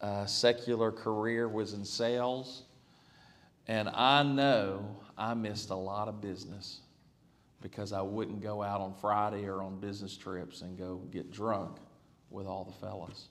uh, 0.00 0.26
secular 0.26 0.92
career 0.92 1.48
was 1.48 1.72
in 1.72 1.84
sales, 1.84 2.64
and 3.66 3.88
I 3.88 4.22
know 4.22 4.96
I 5.16 5.34
missed 5.34 5.70
a 5.70 5.74
lot 5.74 6.08
of 6.08 6.20
business 6.20 6.80
because 7.60 7.92
I 7.92 8.02
wouldn't 8.02 8.42
go 8.42 8.62
out 8.62 8.80
on 8.80 8.94
Friday 9.00 9.46
or 9.46 9.62
on 9.62 9.80
business 9.80 10.16
trips 10.16 10.60
and 10.60 10.76
go 10.76 10.96
get 11.10 11.32
drunk 11.32 11.78
with 12.30 12.46
all 12.46 12.64
the 12.64 12.86
fellas. 12.86 13.28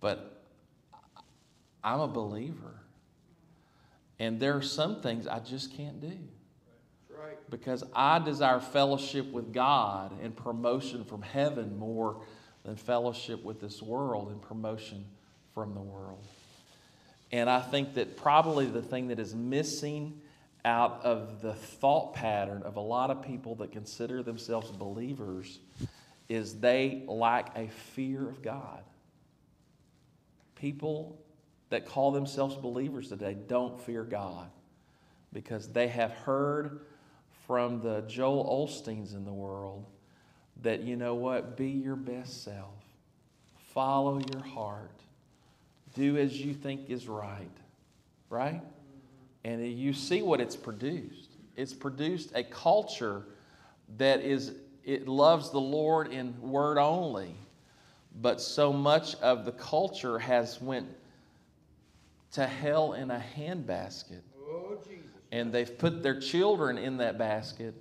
But 0.00 0.44
I'm 1.82 2.00
a 2.00 2.08
believer. 2.08 2.83
And 4.18 4.38
there 4.38 4.56
are 4.56 4.62
some 4.62 5.00
things 5.00 5.26
I 5.26 5.40
just 5.40 5.76
can't 5.76 6.00
do. 6.00 6.16
Right. 7.10 7.38
Because 7.50 7.84
I 7.94 8.18
desire 8.18 8.60
fellowship 8.60 9.30
with 9.30 9.52
God 9.52 10.12
and 10.22 10.36
promotion 10.36 11.04
from 11.04 11.22
heaven 11.22 11.78
more 11.78 12.20
than 12.64 12.76
fellowship 12.76 13.42
with 13.44 13.60
this 13.60 13.82
world 13.82 14.30
and 14.30 14.40
promotion 14.40 15.04
from 15.54 15.74
the 15.74 15.80
world. 15.80 16.24
And 17.32 17.50
I 17.50 17.60
think 17.60 17.94
that 17.94 18.16
probably 18.16 18.66
the 18.66 18.82
thing 18.82 19.08
that 19.08 19.18
is 19.18 19.34
missing 19.34 20.20
out 20.64 21.00
of 21.04 21.42
the 21.42 21.54
thought 21.54 22.14
pattern 22.14 22.62
of 22.62 22.76
a 22.76 22.80
lot 22.80 23.10
of 23.10 23.22
people 23.22 23.54
that 23.56 23.72
consider 23.72 24.22
themselves 24.22 24.70
believers 24.70 25.58
is 26.28 26.60
they 26.60 27.04
lack 27.06 27.56
a 27.56 27.68
fear 27.68 28.28
of 28.28 28.42
God. 28.42 28.82
People 30.54 31.18
that 31.74 31.86
call 31.86 32.12
themselves 32.12 32.54
believers 32.54 33.08
today 33.08 33.36
don't 33.48 33.80
fear 33.80 34.04
God 34.04 34.48
because 35.32 35.66
they 35.66 35.88
have 35.88 36.12
heard 36.12 36.82
from 37.48 37.80
the 37.80 38.02
Joel 38.02 38.64
Osteens 38.64 39.12
in 39.12 39.24
the 39.24 39.32
world 39.32 39.84
that, 40.62 40.82
you 40.82 40.94
know 40.94 41.16
what, 41.16 41.56
be 41.56 41.68
your 41.68 41.96
best 41.96 42.44
self, 42.44 42.76
follow 43.72 44.20
your 44.32 44.44
heart, 44.44 45.00
do 45.94 46.16
as 46.16 46.40
you 46.40 46.54
think 46.54 46.88
is 46.88 47.08
right, 47.08 47.50
right? 48.30 48.62
And 49.42 49.66
you 49.66 49.92
see 49.92 50.22
what 50.22 50.40
it's 50.40 50.54
produced. 50.54 51.30
It's 51.56 51.74
produced 51.74 52.30
a 52.36 52.44
culture 52.44 53.24
that 53.96 54.20
is, 54.20 54.52
it 54.84 55.08
loves 55.08 55.50
the 55.50 55.60
Lord 55.60 56.12
in 56.12 56.40
word 56.40 56.78
only, 56.78 57.34
but 58.22 58.40
so 58.40 58.72
much 58.72 59.16
of 59.16 59.44
the 59.44 59.50
culture 59.52 60.20
has 60.20 60.62
went 60.62 60.86
to 62.34 62.46
hell 62.46 62.92
in 62.92 63.10
a 63.10 63.22
handbasket. 63.36 64.20
Oh, 64.38 64.78
and 65.32 65.52
they've 65.52 65.78
put 65.78 66.02
their 66.02 66.20
children 66.20 66.78
in 66.78 66.98
that 66.98 67.18
basket 67.18 67.74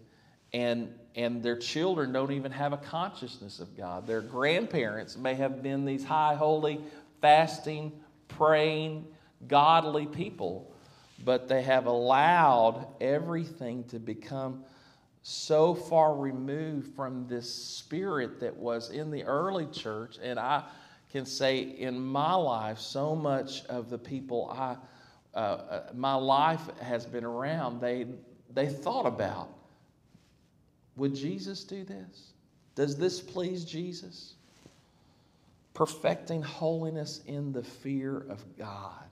and 0.54 0.94
and 1.16 1.44
their 1.44 1.58
children 1.58 2.12
don't 2.12 2.32
even 2.32 2.52
have 2.52 2.74
a 2.74 2.78
consciousness 2.78 3.60
of 3.60 3.78
God. 3.78 4.08
Their 4.08 4.22
grandparents 4.22 5.16
may 5.16 5.36
have 5.36 5.62
been 5.62 5.86
these 5.86 6.04
high 6.04 6.34
holy 6.34 6.82
fasting, 7.22 7.92
praying, 8.28 9.06
godly 9.48 10.08
people, 10.08 10.74
but 11.24 11.48
they 11.48 11.62
have 11.62 11.86
allowed 11.86 12.88
everything 13.00 13.84
to 13.86 14.00
become 14.00 14.64
so 15.22 15.76
far 15.76 16.16
removed 16.16 16.96
from 16.96 17.28
this 17.28 17.54
spirit 17.54 18.40
that 18.40 18.58
was 18.58 18.90
in 18.90 19.12
the 19.12 19.24
early 19.24 19.68
church. 19.68 20.18
And 20.22 20.40
I 20.40 20.64
can 21.13 21.25
say 21.25 21.60
in 21.60 21.98
my 21.98 22.34
life 22.34 22.79
so 22.79 23.15
much 23.15 23.63
of 23.65 23.89
the 23.89 23.98
people 23.98 24.50
I 24.51 24.75
uh, 25.34 25.38
uh, 25.38 25.82
my 25.96 26.13
life 26.13 26.62
has 26.79 27.05
been 27.08 27.24
around, 27.24 27.82
they, 27.82 28.05
they 28.53 28.67
thought 28.67 29.05
about 29.05 29.50
would 30.96 31.15
Jesus 31.15 31.63
do 31.63 31.84
this? 31.84 32.34
Does 32.75 32.98
this 32.98 33.20
please 33.20 33.65
Jesus? 33.65 34.36
Perfecting 35.74 36.43
holiness 36.43 37.22
in 37.25 37.51
the 37.51 37.63
fear 37.63 38.25
of 38.29 38.43
God. 38.60 39.03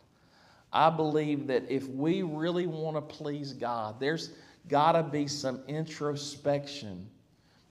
I 0.71 0.91
believe 0.91 1.47
that 1.47 1.63
if 1.69 1.87
we 1.87 2.21
really 2.21 2.67
want 2.67 2.97
to 2.97 3.01
please 3.01 3.53
God, 3.53 3.99
there's 3.99 4.29
got 4.67 4.91
to 4.91 5.01
be 5.01 5.27
some 5.27 5.61
introspection. 5.67 7.07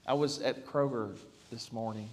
I 0.08 0.14
was 0.14 0.42
at 0.42 0.66
Kroger 0.66 1.16
this 1.52 1.72
morning, 1.72 2.10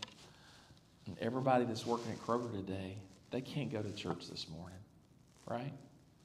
and 1.07 1.17
everybody 1.19 1.65
that's 1.65 1.85
working 1.85 2.11
at 2.11 2.21
Kroger 2.21 2.51
today, 2.51 2.97
they 3.31 3.41
can't 3.41 3.71
go 3.71 3.81
to 3.81 3.91
church 3.93 4.29
this 4.29 4.47
morning, 4.49 4.77
right? 5.47 5.73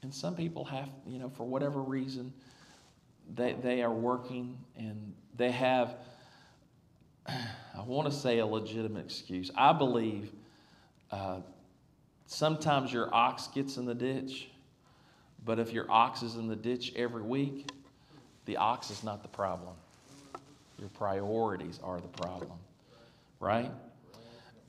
And 0.03 0.13
some 0.13 0.35
people 0.35 0.65
have, 0.65 0.89
you 1.07 1.19
know, 1.19 1.31
for 1.31 1.47
whatever 1.47 1.81
reason, 1.81 2.33
they, 3.35 3.55
they 3.55 3.83
are 3.83 3.93
working 3.93 4.59
and 4.77 5.15
they 5.37 5.51
have, 5.51 5.97
I 7.27 7.83
want 7.87 8.11
to 8.11 8.15
say, 8.15 8.39
a 8.39 8.47
legitimate 8.47 9.05
excuse. 9.05 9.51
I 9.57 9.73
believe 9.73 10.33
uh, 11.11 11.41
sometimes 12.27 12.93
your 12.93 13.15
ox 13.15 13.49
gets 13.49 13.77
in 13.77 13.87
the 13.87 13.95
ditch, 13.95 14.49
but 15.45 15.59
if 15.59 15.73
your 15.73 15.91
ox 15.91 16.23
is 16.23 16.37
in 16.37 16.49
the 16.49 16.57
ditch 16.57 16.93
every 16.97 17.23
week, 17.23 17.71
the 18.45 18.57
ox 18.57 18.91
is 18.91 19.05
not 19.05 19.23
the 19.23 19.29
problem. 19.29 19.75
Your 20.79 20.89
priorities 20.89 21.79
are 21.83 22.01
the 22.01 22.09
problem, 22.09 22.59
right? 23.39 23.71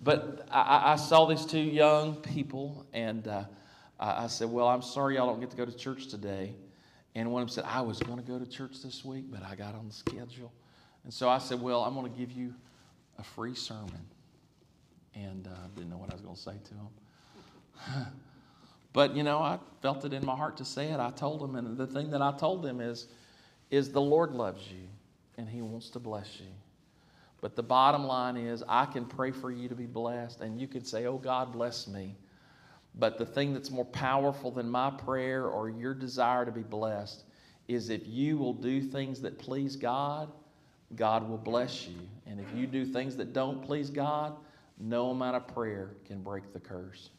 But 0.03 0.47
I, 0.51 0.93
I 0.93 0.95
saw 0.97 1.25
these 1.25 1.45
two 1.45 1.59
young 1.59 2.15
people, 2.15 2.85
and 2.93 3.27
uh, 3.27 3.45
I 3.99 4.27
said, 4.27 4.49
Well, 4.49 4.67
I'm 4.67 4.81
sorry 4.81 5.15
y'all 5.15 5.27
don't 5.27 5.39
get 5.39 5.51
to 5.51 5.57
go 5.57 5.65
to 5.65 5.75
church 5.75 6.07
today. 6.07 6.53
And 7.15 7.31
one 7.31 7.43
of 7.43 7.47
them 7.47 7.53
said, 7.53 7.65
I 7.67 7.81
was 7.81 7.99
going 7.99 8.17
to 8.17 8.23
go 8.23 8.39
to 8.39 8.45
church 8.45 8.81
this 8.83 9.05
week, 9.05 9.25
but 9.29 9.43
I 9.43 9.55
got 9.55 9.75
on 9.75 9.87
the 9.87 9.93
schedule. 9.93 10.51
And 11.03 11.13
so 11.13 11.29
I 11.29 11.37
said, 11.37 11.61
Well, 11.61 11.83
I'm 11.83 11.93
going 11.93 12.11
to 12.11 12.17
give 12.17 12.31
you 12.31 12.53
a 13.17 13.23
free 13.23 13.55
sermon. 13.55 14.05
And 15.15 15.47
I 15.47 15.51
uh, 15.51 15.67
didn't 15.75 15.91
know 15.91 15.97
what 15.97 16.09
I 16.09 16.13
was 16.13 16.21
going 16.21 16.35
to 16.35 16.41
say 16.41 16.55
to 16.63 16.73
them. 16.73 18.07
but, 18.93 19.15
you 19.15 19.23
know, 19.23 19.37
I 19.37 19.59
felt 19.81 20.03
it 20.05 20.11
in 20.11 20.25
my 20.25 20.35
heart 20.35 20.57
to 20.57 20.65
say 20.65 20.87
it. 20.87 20.99
I 20.99 21.11
told 21.11 21.39
them, 21.39 21.55
and 21.55 21.77
the 21.77 21.85
thing 21.85 22.09
that 22.11 22.21
I 22.21 22.35
told 22.35 22.63
them 22.63 22.81
is, 22.81 23.07
is 23.69 23.91
the 23.91 24.01
Lord 24.01 24.31
loves 24.31 24.67
you 24.71 24.87
and 25.37 25.47
He 25.47 25.61
wants 25.61 25.91
to 25.91 25.99
bless 25.99 26.39
you. 26.39 26.47
But 27.43 27.57
the 27.57 27.63
bottom 27.63 28.05
line 28.05 28.37
is, 28.37 28.63
I 28.69 28.85
can 28.85 29.03
pray 29.03 29.31
for 29.31 29.51
you 29.51 29.67
to 29.67 29.75
be 29.75 29.85
blessed, 29.85 30.39
and 30.39 30.61
you 30.61 30.65
can 30.65 30.85
say, 30.85 31.07
Oh, 31.07 31.17
God, 31.17 31.51
bless 31.51 31.89
me. 31.89 32.15
But 32.95 33.17
the 33.17 33.25
thing 33.25 33.53
that's 33.53 33.69
more 33.69 33.83
powerful 33.83 34.49
than 34.49 34.69
my 34.69 34.91
prayer 34.91 35.47
or 35.47 35.69
your 35.69 35.93
desire 35.93 36.45
to 36.45 36.53
be 36.53 36.61
blessed 36.61 37.25
is 37.67 37.89
if 37.89 38.07
you 38.07 38.37
will 38.37 38.53
do 38.53 38.81
things 38.81 39.19
that 39.23 39.39
please 39.39 39.75
God, 39.75 40.31
God 40.95 41.27
will 41.27 41.37
bless 41.37 41.85
you. 41.85 41.97
And 42.27 42.39
if 42.39 42.47
you 42.55 42.65
do 42.65 42.85
things 42.85 43.17
that 43.17 43.33
don't 43.33 43.61
please 43.61 43.89
God, 43.89 44.37
no 44.79 45.09
amount 45.09 45.35
of 45.35 45.45
prayer 45.45 45.97
can 46.05 46.23
break 46.23 46.53
the 46.53 46.61
curse. 46.61 47.09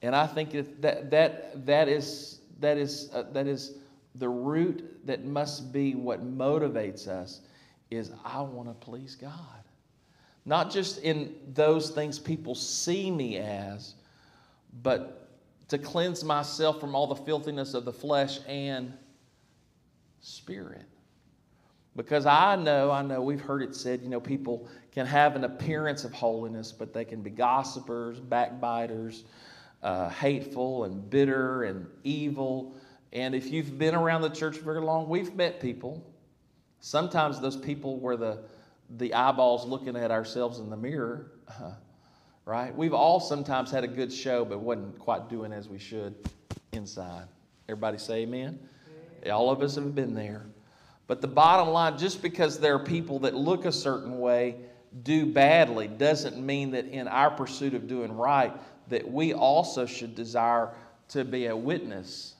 And 0.00 0.16
I 0.16 0.26
think 0.26 0.52
that, 0.80 1.10
that, 1.10 1.66
that 1.66 1.88
is, 1.88 2.40
that, 2.60 2.78
is, 2.78 3.10
uh, 3.12 3.24
that 3.32 3.46
is 3.46 3.74
the 4.18 4.28
root 4.28 5.06
that 5.06 5.24
must 5.24 5.72
be 5.72 5.94
what 5.94 6.24
motivates 6.24 7.08
us 7.08 7.40
is 7.90 8.10
I 8.24 8.40
want 8.42 8.68
to 8.68 8.74
please 8.74 9.14
God. 9.14 9.32
Not 10.44 10.70
just 10.70 10.98
in 10.98 11.34
those 11.54 11.90
things 11.90 12.18
people 12.18 12.54
see 12.54 13.10
me 13.10 13.38
as, 13.38 13.94
but 14.82 15.28
to 15.68 15.78
cleanse 15.78 16.22
myself 16.22 16.80
from 16.80 16.94
all 16.94 17.06
the 17.06 17.16
filthiness 17.16 17.74
of 17.74 17.84
the 17.84 17.92
flesh 17.92 18.38
and 18.46 18.92
spirit. 20.20 20.84
Because 21.96 22.26
I 22.26 22.56
know, 22.56 22.90
I 22.90 23.02
know, 23.02 23.22
we've 23.22 23.40
heard 23.40 23.62
it 23.62 23.74
said, 23.74 24.02
you 24.02 24.08
know, 24.08 24.20
people 24.20 24.68
can 24.92 25.06
have 25.06 25.34
an 25.34 25.44
appearance 25.44 26.04
of 26.04 26.12
holiness, 26.12 26.70
but 26.70 26.92
they 26.92 27.04
can 27.04 27.22
be 27.22 27.30
gossipers, 27.30 28.20
backbiters, 28.20 29.24
uh, 29.82 30.08
hateful 30.10 30.84
and 30.84 31.08
bitter 31.08 31.64
and 31.64 31.86
evil. 32.04 32.74
And 33.16 33.34
if 33.34 33.50
you've 33.50 33.78
been 33.78 33.94
around 33.94 34.20
the 34.20 34.28
church 34.28 34.58
very 34.58 34.82
long, 34.82 35.08
we've 35.08 35.34
met 35.34 35.58
people. 35.58 36.04
Sometimes 36.80 37.40
those 37.40 37.56
people 37.56 37.98
were 37.98 38.14
the 38.14 38.40
the 38.98 39.14
eyeballs 39.14 39.64
looking 39.64 39.96
at 39.96 40.10
ourselves 40.10 40.58
in 40.58 40.68
the 40.68 40.76
mirror, 40.76 41.32
right? 42.44 42.76
We've 42.76 42.92
all 42.92 43.18
sometimes 43.18 43.70
had 43.70 43.84
a 43.84 43.88
good 43.88 44.12
show, 44.12 44.44
but 44.44 44.60
wasn't 44.60 44.98
quite 44.98 45.30
doing 45.30 45.50
as 45.50 45.66
we 45.66 45.78
should 45.78 46.14
inside. 46.72 47.24
Everybody 47.70 47.96
say 47.96 48.20
amen? 48.20 48.60
amen? 49.24 49.32
All 49.32 49.50
of 49.50 49.62
us 49.62 49.76
have 49.76 49.94
been 49.94 50.14
there. 50.14 50.44
But 51.06 51.22
the 51.22 51.26
bottom 51.26 51.70
line, 51.70 51.96
just 51.96 52.20
because 52.20 52.60
there 52.60 52.74
are 52.74 52.84
people 52.84 53.18
that 53.20 53.34
look 53.34 53.64
a 53.64 53.72
certain 53.72 54.18
way, 54.18 54.56
do 55.02 55.24
badly, 55.24 55.88
doesn't 55.88 56.38
mean 56.38 56.70
that 56.72 56.84
in 56.86 57.08
our 57.08 57.30
pursuit 57.30 57.72
of 57.72 57.88
doing 57.88 58.12
right, 58.12 58.52
that 58.88 59.10
we 59.10 59.32
also 59.32 59.86
should 59.86 60.14
desire 60.14 60.70
to 61.08 61.24
be 61.24 61.46
a 61.46 61.56
witness, 61.56 62.35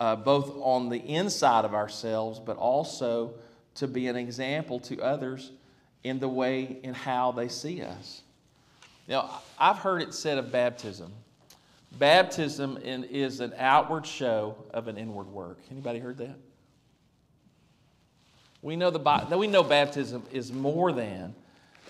uh, 0.00 0.16
both 0.16 0.52
on 0.56 0.88
the 0.88 0.98
inside 0.98 1.64
of 1.64 1.74
ourselves, 1.74 2.40
but 2.40 2.56
also 2.56 3.34
to 3.76 3.88
be 3.88 4.08
an 4.08 4.16
example 4.16 4.80
to 4.80 5.00
others 5.00 5.52
in 6.02 6.18
the 6.18 6.28
way 6.28 6.80
and 6.84 6.94
how 6.94 7.32
they 7.32 7.48
see 7.48 7.82
us. 7.82 8.22
Now, 9.08 9.42
I've 9.58 9.78
heard 9.78 10.02
it 10.02 10.14
said 10.14 10.38
of 10.38 10.50
baptism. 10.50 11.12
Baptism 11.98 12.78
in, 12.78 13.04
is 13.04 13.40
an 13.40 13.54
outward 13.56 14.06
show 14.06 14.56
of 14.72 14.88
an 14.88 14.96
inward 14.96 15.28
work. 15.28 15.58
Anybody 15.70 15.98
heard 15.98 16.18
that? 16.18 16.36
We 18.62 18.76
know, 18.76 18.90
the, 18.90 19.36
we 19.36 19.46
know 19.46 19.62
baptism 19.62 20.22
is 20.32 20.50
more 20.50 20.90
than 20.90 21.34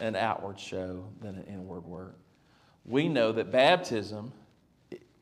an 0.00 0.16
outward 0.16 0.58
show 0.58 1.04
than 1.20 1.36
an 1.36 1.44
inward 1.44 1.84
work. 1.84 2.16
We 2.84 3.08
know 3.08 3.32
that 3.32 3.50
baptism 3.52 4.32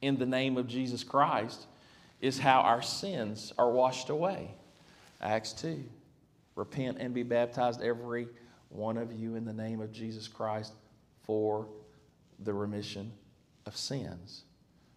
in 0.00 0.16
the 0.16 0.26
name 0.26 0.56
of 0.56 0.66
Jesus 0.66 1.04
Christ 1.04 1.66
is 2.22 2.38
how 2.38 2.60
our 2.60 2.80
sins 2.80 3.52
are 3.58 3.70
washed 3.70 4.08
away. 4.08 4.54
Acts 5.20 5.52
2. 5.52 5.84
Repent 6.54 6.98
and 6.98 7.12
be 7.12 7.22
baptized 7.22 7.82
every 7.82 8.28
one 8.70 8.96
of 8.96 9.12
you 9.12 9.34
in 9.34 9.44
the 9.44 9.52
name 9.52 9.80
of 9.80 9.92
Jesus 9.92 10.28
Christ 10.28 10.72
for 11.24 11.66
the 12.38 12.54
remission 12.54 13.12
of 13.66 13.76
sins. 13.76 14.44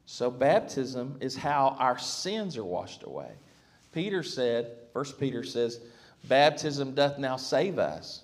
So, 0.06 0.30
baptism 0.30 1.18
is 1.20 1.36
how 1.36 1.76
our 1.80 1.98
sins 1.98 2.58
are 2.58 2.64
washed 2.64 3.04
away. 3.04 3.32
Peter 3.92 4.22
said, 4.22 4.72
First 4.94 5.20
Peter 5.20 5.44
says, 5.44 5.80
baptism 6.28 6.94
doth 6.94 7.18
now 7.18 7.38
save 7.38 7.80
us. 7.80 8.24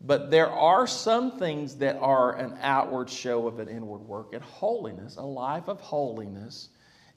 But 0.00 0.30
there 0.30 0.50
are 0.50 0.86
some 0.86 1.38
things 1.38 1.76
that 1.76 1.96
are 1.96 2.36
an 2.36 2.58
outward 2.60 3.08
show 3.08 3.46
of 3.46 3.60
an 3.60 3.68
inward 3.68 4.00
work, 4.00 4.32
and 4.32 4.42
holiness, 4.42 5.16
a 5.16 5.22
life 5.22 5.68
of 5.68 5.80
holiness, 5.80 6.70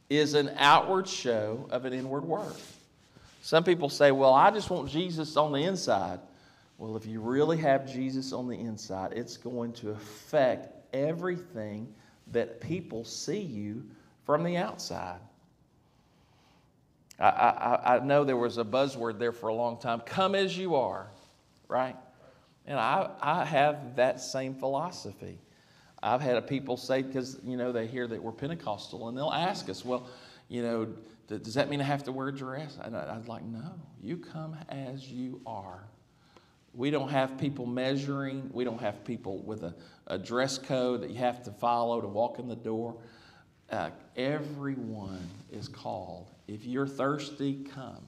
is 0.10 0.34
an 0.34 0.52
outward 0.58 1.08
show 1.08 1.67
of 1.69 1.86
an 1.86 1.93
inward 1.93 2.26
work. 2.26 2.56
Some 3.41 3.63
people 3.63 3.89
say, 3.89 4.12
Well, 4.12 4.34
I 4.34 4.52
just 4.52 4.69
want 4.69 4.89
Jesus 4.89 5.38
on 5.38 5.52
the 5.52 5.63
inside. 5.63 6.19
Well, 6.78 6.95
if 6.95 7.06
you 7.06 7.19
really 7.19 7.58
have 7.58 7.91
Jesus 7.91 8.32
on 8.32 8.48
the 8.48 8.58
inside, 8.58 9.13
it's 9.13 9.38
going 9.38 9.74
to 9.74 9.91
affect 9.91 10.74
everything 10.93 11.93
that 12.32 12.62
people 12.62 13.04
see 13.04 13.39
you 13.39 13.84
from 14.26 14.43
the 14.43 14.58
outside. 14.58 15.19
I, 17.19 17.26
I, 17.26 17.95
I 17.95 18.00
know 18.00 18.24
there 18.24 18.38
was 18.38 18.58
a 18.58 18.63
buzzword 18.63 19.19
there 19.19 19.34
for 19.34 19.50
a 19.50 19.54
long 19.54 19.78
time 19.78 20.00
come 20.06 20.36
as 20.36 20.58
you 20.58 20.76
are, 20.76 21.08
right? 21.67 21.98
And 22.65 22.80
I, 22.80 23.10
I 23.19 23.43
have 23.43 23.98
that 23.98 24.22
same 24.22 24.56
philosophy. 24.56 25.38
I've 26.01 26.21
had 26.21 26.45
people 26.47 26.77
say, 26.77 27.01
because, 27.01 27.39
you 27.43 27.57
know, 27.57 27.71
they 27.71 27.88
hear 27.88 28.07
that 28.07 28.21
we're 28.21 28.31
Pentecostal, 28.31 29.09
and 29.09 29.17
they'll 29.17 29.31
ask 29.31 29.69
us, 29.69 29.83
well, 29.83 30.07
you 30.47 30.62
know, 30.62 30.88
does 31.27 31.53
that 31.53 31.69
mean 31.69 31.81
I 31.81 31.83
have 31.83 32.03
to 32.05 32.12
wear 32.12 32.29
a 32.29 32.35
dress? 32.35 32.77
And 32.81 32.95
I'm 32.95 33.25
like, 33.25 33.43
no, 33.43 33.73
you 34.01 34.17
come 34.17 34.55
as 34.69 35.07
you 35.09 35.41
are. 35.45 35.83
We 36.73 36.89
don't 36.89 37.09
have 37.09 37.38
people 37.38 37.65
measuring. 37.65 38.49
We 38.53 38.63
don't 38.63 38.81
have 38.81 39.03
people 39.03 39.39
with 39.39 39.63
a, 39.63 39.75
a 40.07 40.17
dress 40.17 40.57
code 40.57 41.01
that 41.01 41.09
you 41.09 41.17
have 41.17 41.43
to 41.43 41.51
follow 41.51 42.01
to 42.01 42.07
walk 42.07 42.39
in 42.39 42.47
the 42.47 42.55
door. 42.55 42.95
Uh, 43.69 43.89
everyone 44.15 45.27
is 45.51 45.67
called. 45.67 46.31
If 46.47 46.65
you're 46.65 46.88
thirsty, 46.88 47.65
come. 47.75 48.05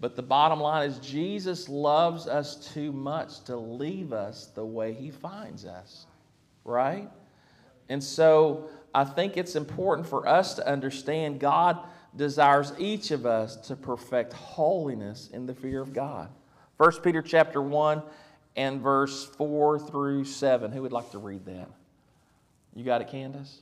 But 0.00 0.16
the 0.16 0.22
bottom 0.22 0.58
line 0.60 0.88
is, 0.88 0.98
Jesus 0.98 1.68
loves 1.68 2.26
us 2.26 2.72
too 2.72 2.92
much 2.92 3.40
to 3.44 3.56
leave 3.56 4.12
us 4.12 4.46
the 4.46 4.64
way 4.64 4.92
he 4.94 5.10
finds 5.10 5.64
us, 5.64 6.06
right? 6.64 7.08
And 7.88 8.02
so 8.02 8.68
I 8.94 9.04
think 9.04 9.36
it's 9.36 9.56
important 9.56 10.06
for 10.06 10.26
us 10.26 10.54
to 10.54 10.66
understand 10.66 11.40
God 11.40 11.78
desires 12.16 12.72
each 12.78 13.10
of 13.10 13.24
us 13.24 13.56
to 13.68 13.76
perfect 13.76 14.32
holiness 14.32 15.30
in 15.32 15.46
the 15.46 15.54
fear 15.54 15.80
of 15.80 15.92
God. 15.92 16.28
1 16.76 17.00
Peter 17.02 17.22
chapter 17.22 17.62
1 17.62 18.02
and 18.56 18.80
verse 18.80 19.24
4 19.24 19.78
through 19.78 20.24
7. 20.24 20.72
Who 20.72 20.82
would 20.82 20.92
like 20.92 21.10
to 21.12 21.18
read 21.18 21.46
that? 21.46 21.68
You 22.74 22.84
got 22.84 23.00
it, 23.00 23.08
Candace? 23.08 23.60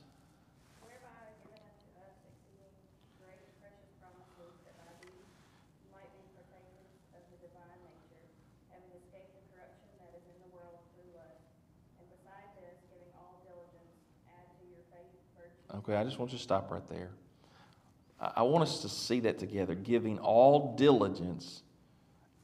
Okay, 15.77 15.95
I 15.95 16.03
just 16.03 16.19
want 16.19 16.31
you 16.31 16.37
to 16.37 16.43
stop 16.43 16.69
right 16.71 16.87
there. 16.89 17.09
I, 18.19 18.43
want 18.43 18.63
us 18.63 18.81
to 18.81 18.89
see 18.89 19.21
that 19.21 19.39
together. 19.39 19.73
Giving 19.73 20.19
all 20.19 20.75
diligence, 20.75 21.63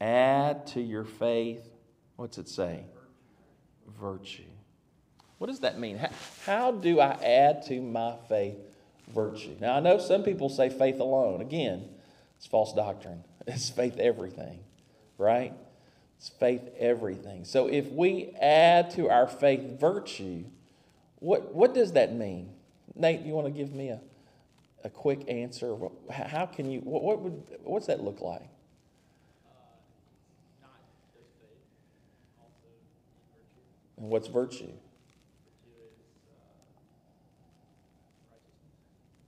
add 0.02 0.66
to 0.68 0.82
your 0.82 1.04
faith, 1.04 1.68
what's 2.16 2.38
it 2.38 2.50
say? 2.50 2.86
Virtue. 4.00 4.44
What 5.38 5.48
does 5.48 5.60
that 5.60 5.78
mean? 5.78 5.98
How, 5.98 6.10
how 6.46 6.72
do 6.72 7.00
I 7.00 7.12
add 7.24 7.64
to 7.68 7.80
my 7.80 8.16
faith 8.28 8.56
virtue? 9.14 9.56
Now, 9.60 9.76
I 9.76 9.82
know 9.82 10.00
some 10.00 10.24
people 10.24 10.50
say 10.50 10.70
faith 10.70 11.00
alone. 11.00 11.42
Again, 11.42 11.88
it's 12.38 12.48
false 12.48 12.74
doctrine. 12.74 13.24
It's 13.50 13.70
faith 13.70 13.98
everything, 13.98 14.60
right? 15.18 15.54
It's 16.18 16.28
faith 16.28 16.68
everything. 16.78 17.46
So 17.46 17.68
if 17.68 17.90
we 17.90 18.36
add 18.42 18.90
to 18.96 19.10
our 19.10 19.26
faith 19.26 19.80
virtue, 19.80 20.44
what, 21.20 21.56
what 21.56 21.74
does 21.74 21.94
that 21.94 22.14
mean? 22.14 22.50
Nate, 23.00 23.22
you 23.22 23.34
want 23.34 23.48
to 23.48 23.52
give 23.52 23.74
me 23.74 23.90
a, 23.90 24.00
a 24.84 24.90
quick 24.90 25.26
answer? 25.28 25.76
How 26.12 26.46
can 26.46 26.70
you, 26.72 26.80
what, 26.82 27.04
what 27.04 27.22
would, 27.22 27.44
what's 27.64 27.88
that 27.88 28.04
look 28.04 28.22
like? 28.22 28.42
Faith. 28.42 28.50
And 33.98 34.10
what's 34.10 34.28
virtue? 34.28 34.66
Uh, 34.66 34.70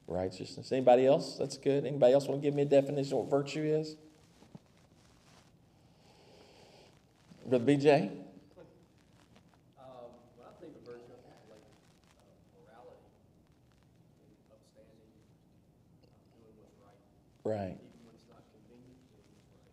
righteousness. 0.08 0.32
Righteousness. 0.40 0.72
Anybody 0.72 1.06
else? 1.06 1.36
That's 1.38 1.58
good. 1.58 1.86
Anybody 1.86 2.14
else 2.14 2.28
want 2.28 2.42
to 2.42 2.46
give 2.48 2.56
me 2.56 2.62
a 2.64 2.66
definition 2.66 3.14
of 3.14 3.20
what 3.26 3.30
virtue 3.32 3.64
is? 3.64 3.96
Brother 7.48 7.66
BJ? 7.66 7.90
Um, 7.90 8.14
well, 10.38 10.46
I 10.46 10.54
think 10.62 10.76
of 10.78 10.86
virtue, 10.86 11.10
I 11.10 11.18
think 11.18 11.34
of 11.34 11.50
like 11.50 11.66
uh, 12.14 12.30
morality, 12.62 13.10
and 14.22 14.30
upstanding, 14.54 15.10
uh, 16.06 16.38
doing 16.38 16.54
what's 16.62 16.78
right, 16.78 16.94
Right. 17.42 17.74
even 17.74 18.06
when 18.06 18.14
it's 18.14 18.30
not 18.30 18.46
convenient, 18.54 19.02
doing 19.10 19.26
what's 19.34 19.50
right. 19.50 19.66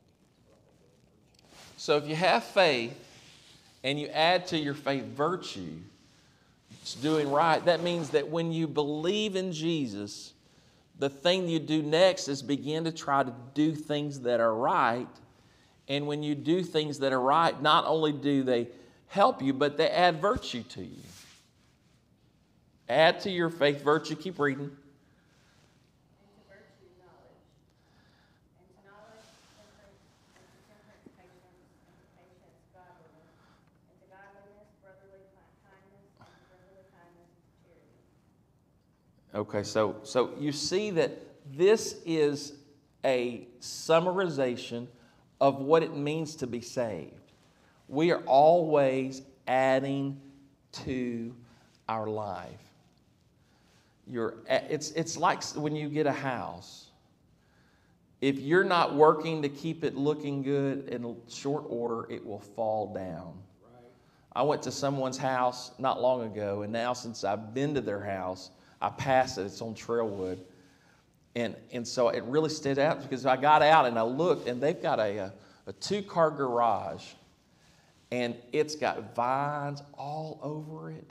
That's 0.49 0.49
what 0.49 0.57
I 0.57 0.73
think 0.73 0.89
of 0.89 1.05
as 1.05 1.21
virtue. 1.53 1.76
So 1.87 1.97
if 1.99 2.09
you 2.09 2.17
have 2.17 2.43
faith 2.43 2.99
and 3.85 3.97
you 3.97 4.09
add 4.09 4.49
to 4.49 4.59
your 4.59 4.75
faith 4.75 5.05
virtue, 5.05 5.77
it's 6.83 6.95
doing 6.95 7.31
right, 7.31 7.65
that 7.65 7.81
means 7.81 8.11
that 8.11 8.27
when 8.27 8.51
you 8.51 8.67
believe 8.67 9.37
in 9.37 9.53
Jesus, 9.53 10.33
the 10.99 11.09
thing 11.09 11.49
you 11.49 11.61
do 11.61 11.85
next 11.85 12.27
is 12.27 12.43
begin 12.43 12.83
to 12.87 12.91
try 12.91 13.23
to 13.23 13.33
do 13.55 13.73
things 13.73 14.23
that 14.23 14.41
are 14.41 14.53
right. 14.53 15.07
And 15.87 16.09
when 16.09 16.25
you 16.25 16.35
do 16.35 16.65
things 16.65 16.99
that 16.99 17.13
are 17.13 17.21
right, 17.21 17.63
not 17.63 17.85
only 17.87 18.11
do 18.11 18.43
they 18.43 18.67
help 19.07 19.41
you, 19.41 19.53
but 19.53 19.77
they 19.77 19.89
add 19.89 20.21
virtue 20.21 20.65
to 20.65 20.83
you. 20.83 21.05
Add 22.89 23.21
to 23.21 23.31
your 23.31 23.49
faith 23.49 23.85
virtue. 23.85 24.17
Keep 24.17 24.41
reading. 24.41 24.73
and 26.27 26.31
to 26.35 26.43
virtue 26.51 26.91
knowledge, 26.99 27.47
and 28.59 28.67
to 28.75 28.79
knowledge 28.83 29.27
temperance, 29.55 30.03
and 30.35 30.47
to 30.47 30.59
temperance 30.67 31.07
patience, 31.15 31.63
and 31.87 31.95
to 31.95 32.07
patience 32.19 32.63
godliness, 32.75 33.31
and 33.91 33.97
to 34.03 34.07
godliness 34.11 34.69
brotherly 34.83 35.23
ki- 35.35 35.55
kindness, 35.67 36.07
and 36.19 36.31
to 36.31 36.43
brotherly 36.51 36.87
kindness 36.95 37.31
charity. 37.63 37.99
Okay, 39.37 39.63
so 39.65 39.97
so 40.03 40.31
you 40.41 40.51
see 40.51 40.91
that 40.93 41.11
this 41.53 42.01
is 42.07 42.55
a 43.05 43.47
summarization 43.61 44.87
of 45.43 45.61
what 45.61 45.83
it 45.83 45.95
means 45.95 46.37
to 46.37 46.47
be 46.47 46.63
saved. 46.63 47.33
We 47.87 48.13
are 48.13 48.23
always 48.25 49.21
adding 49.47 50.19
to 50.85 51.35
our 51.87 52.07
life. 52.07 52.49
You're, 54.09 54.37
it's, 54.49 54.93
it's 54.93 55.19
like 55.19 55.43
when 55.55 55.77
you 55.77 55.91
get 55.91 56.07
a 56.07 56.13
house. 56.13 56.87
If 58.23 58.39
you're 58.39 58.65
not 58.65 58.95
working 58.95 59.43
to 59.43 59.51
keep 59.51 59.85
it 59.85 59.97
looking 59.97 60.43
good 60.43 60.89
in 60.89 61.15
short 61.29 61.65
order, 61.69 62.11
it 62.11 62.25
will 62.25 62.41
fall 62.41 62.95
down. 62.95 63.35
I 64.33 64.43
went 64.43 64.63
to 64.63 64.73
someone's 64.73 65.19
house 65.19 65.73
not 65.79 66.01
long 66.01 66.23
ago, 66.23 66.63
and 66.63 66.73
now 66.73 66.95
since 66.95 67.25
I've 67.25 67.53
been 67.53 67.75
to 67.75 67.83
their 67.83 68.01
house, 68.01 68.51
I 68.81 68.91
pass 68.91 69.39
it. 69.39 69.47
It's 69.47 69.61
on 69.61 69.75
Trailwood. 69.75 70.39
And, 71.35 71.55
and 71.73 71.87
so 71.87 72.09
it 72.09 72.25
really 72.25 72.49
stood 72.49 72.79
out 72.79 73.03
because 73.03 73.27
I 73.27 73.37
got 73.37 73.63
out 73.63 73.87
and 73.87 73.99
I 73.99 74.03
looked, 74.03 74.49
and 74.49 74.61
they've 74.61 74.81
got 74.81 74.99
a, 74.99 75.19
a, 75.19 75.33
a 75.67 75.73
two 75.75 76.03
car 76.03 76.31
garage, 76.31 77.05
and 78.11 78.35
it's 78.53 78.75
got 78.75 79.15
vines 79.15 79.83
all 79.99 80.39
over 80.43 80.91
it. 80.91 81.11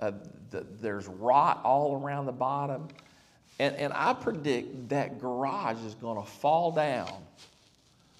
Uh, 0.00 0.12
the, 0.50 0.64
there's 0.80 1.08
rot 1.08 1.60
all 1.64 2.00
around 2.00 2.26
the 2.26 2.32
bottom. 2.32 2.88
And, 3.58 3.74
and 3.74 3.92
I 3.92 4.12
predict 4.12 4.90
that 4.90 5.20
garage 5.20 5.82
is 5.84 5.94
going 5.94 6.22
to 6.22 6.30
fall 6.30 6.70
down 6.70 7.12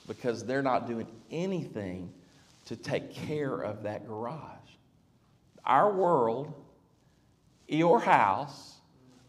because 0.08 0.44
they're 0.44 0.62
not 0.62 0.88
doing 0.88 1.06
anything 1.30 2.12
to 2.66 2.74
take 2.74 3.14
care 3.14 3.60
of 3.60 3.84
that 3.84 4.08
garage. 4.08 4.42
Our 5.64 5.92
world, 5.92 6.52
your 7.68 8.00
house, 8.00 8.78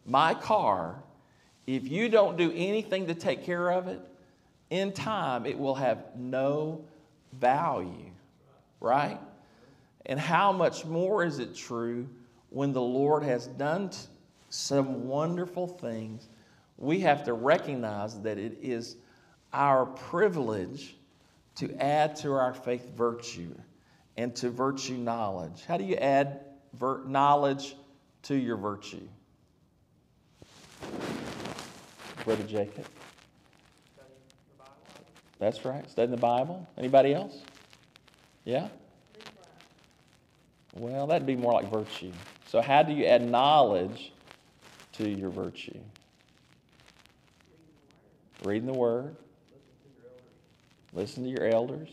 my 0.05 0.33
car, 0.33 1.03
if 1.67 1.87
you 1.87 2.09
don't 2.09 2.37
do 2.37 2.51
anything 2.55 3.07
to 3.07 3.13
take 3.13 3.43
care 3.43 3.69
of 3.69 3.87
it, 3.87 4.01
in 4.69 4.91
time 4.91 5.45
it 5.45 5.57
will 5.57 5.75
have 5.75 6.03
no 6.15 6.83
value, 7.33 8.11
right? 8.79 9.19
And 10.05 10.19
how 10.19 10.51
much 10.51 10.85
more 10.85 11.23
is 11.23 11.39
it 11.39 11.55
true 11.55 12.07
when 12.49 12.73
the 12.73 12.81
Lord 12.81 13.23
has 13.23 13.47
done 13.47 13.91
some 14.49 15.07
wonderful 15.07 15.67
things? 15.67 16.27
We 16.77 17.01
have 17.01 17.23
to 17.25 17.33
recognize 17.33 18.19
that 18.21 18.37
it 18.37 18.57
is 18.61 18.95
our 19.53 19.85
privilege 19.85 20.95
to 21.55 21.75
add 21.83 22.15
to 22.17 22.31
our 22.33 22.53
faith 22.53 22.89
virtue 22.95 23.53
and 24.17 24.35
to 24.37 24.49
virtue 24.49 24.97
knowledge. 24.97 25.65
How 25.67 25.77
do 25.77 25.83
you 25.83 25.95
add 25.95 26.39
vir- 26.73 27.03
knowledge 27.05 27.75
to 28.23 28.35
your 28.35 28.57
virtue? 28.57 29.07
Brother 32.23 32.43
Jacob. 32.43 32.85
That's 35.39 35.63
right. 35.63 35.89
Studying 35.89 36.11
the 36.11 36.17
Bible. 36.17 36.67
Anybody 36.77 37.13
else? 37.13 37.37
Yeah? 38.43 38.67
Well, 40.75 41.07
that'd 41.07 41.25
be 41.25 41.35
more 41.35 41.53
like 41.53 41.71
virtue. 41.71 42.11
So, 42.47 42.61
how 42.61 42.83
do 42.83 42.93
you 42.93 43.05
add 43.05 43.27
knowledge 43.27 44.11
to 44.93 45.09
your 45.09 45.29
virtue? 45.29 45.79
Reading 48.43 48.67
the 48.67 48.77
Word. 48.77 49.15
Listen 50.93 51.23
to 51.23 51.29
your 51.29 51.45
elders. 51.45 51.89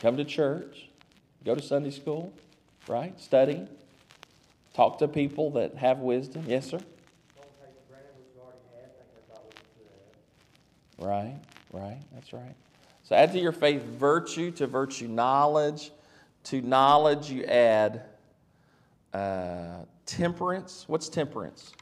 Come 0.00 0.16
to 0.16 0.24
church. 0.24 0.88
Go 1.44 1.54
to 1.54 1.62
Sunday 1.62 1.90
school, 1.90 2.32
right? 2.88 3.18
Study. 3.20 3.66
Talk 4.74 4.98
to 4.98 5.08
people 5.08 5.50
that 5.52 5.76
have 5.76 5.98
wisdom. 5.98 6.44
Yes, 6.46 6.68
sir? 6.68 6.80
Right, 10.98 11.38
right, 11.72 12.00
that's 12.12 12.32
right. 12.32 12.54
So 13.04 13.14
add 13.14 13.32
to 13.32 13.38
your 13.38 13.52
faith 13.52 13.82
virtue, 13.82 14.50
to 14.52 14.66
virtue 14.66 15.08
knowledge, 15.08 15.90
to 16.44 16.60
knowledge 16.60 17.30
you 17.30 17.44
add 17.44 18.02
uh, 19.14 19.84
temperance. 20.06 20.84
What's 20.88 21.08
temperance? 21.08 21.72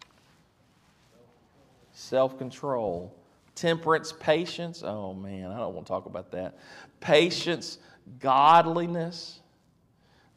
Self 1.93 2.39
control. 2.39 3.15
Temperance, 3.55 4.13
patience. 4.13 4.83
Oh 4.85 5.15
man, 5.15 5.51
I 5.51 5.57
don't 5.57 5.75
want 5.75 5.87
to 5.87 5.91
talk 5.91 6.07
about 6.07 6.31
that. 6.33 6.59
Patience, 7.01 7.79
godliness. 8.21 9.41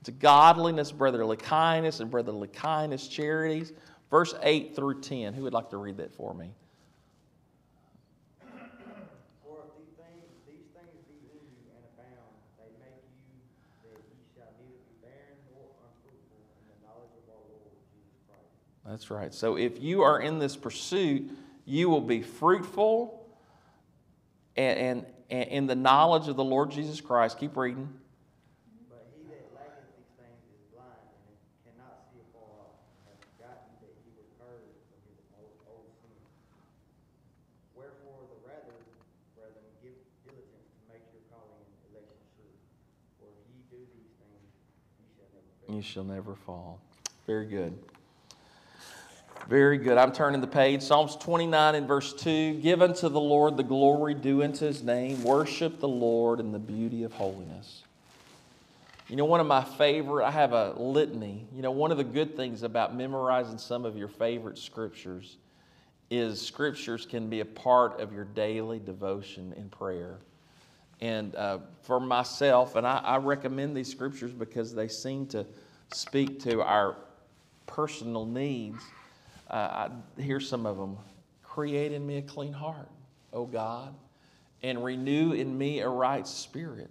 To 0.04 0.12
godliness, 0.12 0.92
brotherly 0.92 1.38
kindness, 1.38 2.00
and 2.00 2.10
brotherly 2.10 2.48
kindness, 2.48 3.08
charities. 3.08 3.74
Verse 4.10 4.34
8 4.42 4.76
through 4.76 5.02
10. 5.02 5.34
Who 5.34 5.44
would 5.44 5.54
like 5.54 5.70
to 5.72 5.78
read 5.78 5.98
that 5.98 6.14
for 6.14 6.34
me? 6.34 6.52
For 9.44 9.60
if 9.60 9.76
these 9.78 9.94
things, 9.98 10.26
these 10.48 10.66
things 10.74 10.96
be 11.08 11.20
in 11.30 11.44
you 11.52 11.70
and 11.76 11.84
abound, 11.94 12.34
they 12.58 12.72
make 12.80 13.04
you 13.28 13.92
that 13.92 14.00
ye 14.08 14.24
shall 14.34 14.52
neither 14.58 14.80
be 14.88 14.96
barren 15.04 15.38
nor 15.52 15.68
unfruitful 15.84 16.42
in 16.58 16.66
the 16.72 16.88
knowledge 16.88 17.14
of 17.20 17.28
our 17.30 17.44
Lord 17.52 17.70
Jesus 17.92 18.18
Christ. 18.26 18.50
That's 18.88 19.12
right. 19.12 19.34
So 19.34 19.58
if 19.58 19.82
you 19.82 20.02
are 20.02 20.22
in 20.22 20.40
this 20.40 20.56
pursuit, 20.56 21.30
you 21.66 21.88
will 21.90 22.02
be 22.02 22.24
fruitful 22.24 23.30
and, 24.58 24.80
and, 24.80 25.06
and 25.30 25.50
in 25.50 25.68
the 25.68 25.76
knowledge 25.76 26.28
of 26.28 26.36
the 26.36 26.44
Lord 26.44 26.72
Jesus 26.72 27.00
Christ. 27.00 27.38
Keep 27.38 27.56
reading. 27.56 27.88
But 28.90 29.06
he 29.14 29.22
that 29.30 29.46
lacketh 29.54 29.86
these 29.94 30.10
things 30.18 30.42
is 30.50 30.66
blind, 30.74 31.14
and 31.30 31.38
cannot 31.62 32.10
see 32.10 32.18
afar 32.26 32.50
off, 32.58 32.82
and 32.90 33.06
hath 33.06 33.22
forgotten 33.22 33.70
that 33.86 33.94
he 34.02 34.10
was 34.18 34.26
purged 34.42 34.82
from 34.90 34.98
his 35.14 35.22
old, 35.38 35.54
old 35.70 35.94
sin. 36.02 36.18
Wherefore 37.78 38.26
the 38.34 38.42
rather, 38.50 38.74
brethren, 39.38 39.70
give 39.86 39.94
diligence 40.26 40.66
to 40.74 40.82
make 40.90 41.06
your 41.14 41.22
calling 41.30 41.62
and 41.62 41.94
election 41.94 42.26
sure. 42.34 42.58
For 43.22 43.30
if 43.30 43.46
ye 43.46 43.62
do 43.70 43.80
these 43.94 44.12
things, 44.18 44.50
ye 44.98 45.06
shall 45.14 45.30
never 45.38 45.54
fail. 45.62 45.69
You 45.80 45.84
shall 45.84 46.04
never 46.04 46.36
fall. 46.36 46.78
Very 47.26 47.46
good. 47.46 47.74
Very 49.48 49.78
good. 49.78 49.98
I'm 49.98 50.12
turning 50.12 50.42
the 50.42 50.46
page. 50.46 50.82
Psalms 50.82 51.16
29 51.16 51.74
and 51.74 51.88
verse 51.88 52.12
2. 52.12 52.56
Give 52.56 52.82
unto 52.82 53.08
the 53.08 53.22
Lord 53.22 53.56
the 53.56 53.64
glory 53.64 54.14
due 54.14 54.44
unto 54.44 54.66
his 54.66 54.84
name. 54.84 55.24
Worship 55.24 55.80
the 55.80 55.88
Lord 55.88 56.42
in 56.42 56.52
the 56.52 56.60
beauty 56.60 57.04
of 57.04 57.14
holiness. 57.14 57.84
You 59.08 59.16
know, 59.16 59.24
one 59.24 59.40
of 59.40 59.48
my 59.48 59.64
favorite, 59.64 60.26
I 60.26 60.32
have 60.32 60.52
a 60.52 60.74
litany. 60.78 61.48
You 61.56 61.62
know, 61.62 61.72
one 61.72 61.92
of 61.92 61.98
the 61.98 62.04
good 62.04 62.36
things 62.36 62.64
about 62.64 62.94
memorizing 62.94 63.58
some 63.58 63.86
of 63.86 63.96
your 63.96 64.10
favorite 64.10 64.58
scriptures 64.58 65.38
is 66.12 66.46
scriptures 66.46 67.06
can 67.06 67.30
be 67.30 67.40
a 67.40 67.46
part 67.46 68.02
of 68.02 68.12
your 68.12 68.26
daily 68.26 68.80
devotion 68.80 69.54
in 69.56 69.70
prayer. 69.70 70.18
And 71.00 71.34
uh, 71.36 71.60
for 71.84 72.02
myself, 72.02 72.76
and 72.76 72.86
I, 72.86 72.98
I 72.98 73.16
recommend 73.16 73.78
these 73.78 73.90
scriptures 73.90 74.34
because 74.34 74.76
they 74.76 74.90
seem 74.90 75.26
to 75.28 75.46
speak 75.94 76.40
to 76.42 76.62
our 76.62 76.96
personal 77.66 78.26
needs. 78.26 78.82
Uh, 79.50 79.54
I, 79.54 79.90
here's 80.22 80.48
some 80.48 80.66
of 80.66 80.78
them 80.78 80.98
Create 81.44 81.92
in 81.92 82.06
me 82.06 82.18
a 82.18 82.22
clean 82.22 82.54
heart, 82.54 82.90
O 83.34 83.46
God, 83.46 83.94
and 84.62 84.84
renew 84.84 85.34
in 85.34 85.58
me 85.58 85.80
a 85.80 85.90
right 85.90 86.26
spirit. 86.28 86.90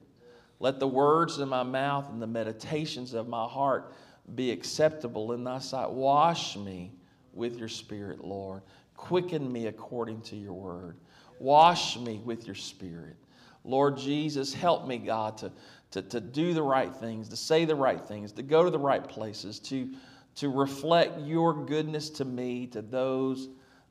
Let 0.61 0.81
the 0.81 0.89
words 0.89 1.39
of 1.39 1.49
my 1.49 1.63
mouth 1.63 2.11
and 2.11 2.21
the 2.21 2.27
meditations 2.27 3.15
of 3.15 3.29
my 3.29 3.47
heart 3.47 3.95
be 4.35 4.51
acceptable 4.51 5.33
in 5.33 5.45
thy 5.45 5.61
sight. 5.61 5.91
Wash 5.91 6.57
me 6.57 6.91
with 7.33 7.57
your 7.57 7.69
spirit, 7.69 8.25
Lord. 8.25 8.63
Quicken 8.97 9.51
me 9.51 9.69
according 9.69 10.23
to 10.23 10.37
your 10.37 10.55
word. 10.55 10.97
Wash 11.39 11.97
me 11.97 12.21
with 12.25 12.47
your 12.47 12.57
spirit. 12.57 13.17
Lord 13.65 13.97
Jesus, 13.97 14.53
help 14.53 14.87
me, 14.87 14.99
God, 14.99 15.39
to, 15.39 15.53
to, 15.91 16.03
to 16.03 16.21
do 16.21 16.55
the 16.55 16.63
right 16.63 16.95
things, 16.95 17.29
to 17.29 17.37
say 17.37 17.65
the 17.65 17.75
right 17.75 18.07
things, 18.07 18.33
to 18.33 18.43
go 18.43 18.65
to 18.65 18.71
the 18.71 18.79
right 18.79 19.07
places, 19.07 19.59
to, 19.61 19.89
to 20.37 20.49
reflect 20.49 21.21
your 21.21 21.55
goodness 21.55 22.11
to 22.11 22.25
me, 22.25 22.67
to 22.69 22.83
those 22.83 23.49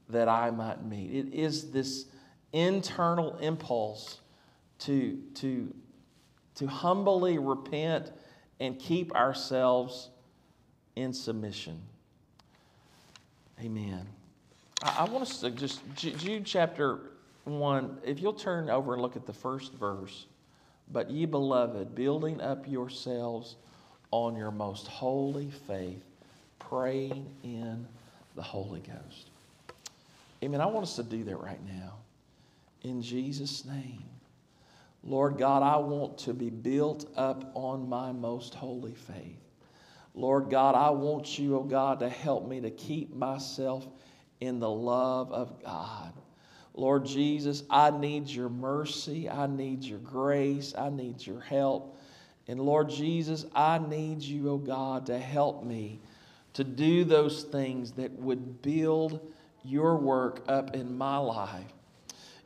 that 0.09 0.29
I 0.29 0.51
might 0.51 0.83
meet. 0.85 1.11
It 1.11 1.33
is 1.33 1.71
this 1.71 2.05
internal 2.53 3.37
impulse 3.37 4.21
to, 4.79 5.19
to, 5.35 5.73
to 6.55 6.67
humbly 6.67 7.39
repent 7.39 8.11
and 8.59 8.79
keep 8.79 9.13
ourselves 9.15 10.09
in 10.95 11.13
submission. 11.13 11.81
Amen. 13.59 14.05
I, 14.83 14.97
I 14.99 15.03
want 15.05 15.23
us 15.23 15.39
to 15.41 15.51
just, 15.51 15.81
Jude 15.95 16.45
chapter 16.45 17.11
1, 17.45 17.99
if 18.03 18.21
you'll 18.21 18.33
turn 18.33 18.69
over 18.69 18.93
and 18.93 19.01
look 19.01 19.15
at 19.15 19.25
the 19.25 19.33
first 19.33 19.73
verse. 19.73 20.27
But 20.91 21.11
ye 21.11 21.25
beloved, 21.25 21.95
building 21.95 22.41
up 22.41 22.67
yourselves 22.67 23.55
on 24.11 24.35
your 24.35 24.51
most 24.51 24.87
holy 24.87 25.51
faith, 25.67 26.03
praying 26.59 27.29
in 27.43 27.85
the 28.35 28.41
Holy 28.41 28.79
Ghost. 28.79 29.29
Amen. 30.43 30.61
I 30.61 30.65
want 30.67 30.83
us 30.83 30.95
to 30.97 31.03
do 31.03 31.23
that 31.25 31.37
right 31.37 31.63
now. 31.65 31.95
In 32.83 33.01
Jesus' 33.01 33.65
name. 33.65 34.03
Lord 35.03 35.37
God, 35.37 35.63
I 35.63 35.77
want 35.77 36.17
to 36.19 36.33
be 36.33 36.49
built 36.49 37.09
up 37.15 37.51
on 37.53 37.87
my 37.87 38.11
most 38.11 38.53
holy 38.53 38.93
faith. 38.93 39.39
Lord 40.13 40.49
God, 40.49 40.75
I 40.75 40.89
want 40.89 41.37
you, 41.37 41.57
oh 41.57 41.63
God, 41.63 41.99
to 41.99 42.09
help 42.09 42.47
me 42.47 42.59
to 42.61 42.71
keep 42.71 43.15
myself 43.15 43.87
in 44.41 44.59
the 44.59 44.69
love 44.69 45.31
of 45.31 45.61
God. 45.63 46.11
Lord 46.77 47.05
Jesus, 47.05 47.63
I 47.71 47.89
need 47.89 48.27
your 48.27 48.49
mercy. 48.49 49.27
I 49.27 49.47
need 49.47 49.83
your 49.83 49.97
grace. 49.99 50.75
I 50.77 50.89
need 50.89 51.25
your 51.25 51.41
help. 51.41 51.99
And 52.47 52.59
Lord 52.61 52.89
Jesus, 52.89 53.45
I 53.53 53.79
need 53.79 54.21
you, 54.21 54.51
oh 54.51 54.57
God, 54.57 55.07
to 55.07 55.17
help 55.17 55.63
me 55.63 55.99
to 56.53 56.63
do 56.63 57.03
those 57.03 57.43
things 57.43 57.91
that 57.93 58.11
would 58.13 58.61
build 58.61 59.19
your 59.63 59.97
work 59.97 60.43
up 60.47 60.75
in 60.75 60.97
my 60.97 61.17
life. 61.17 61.73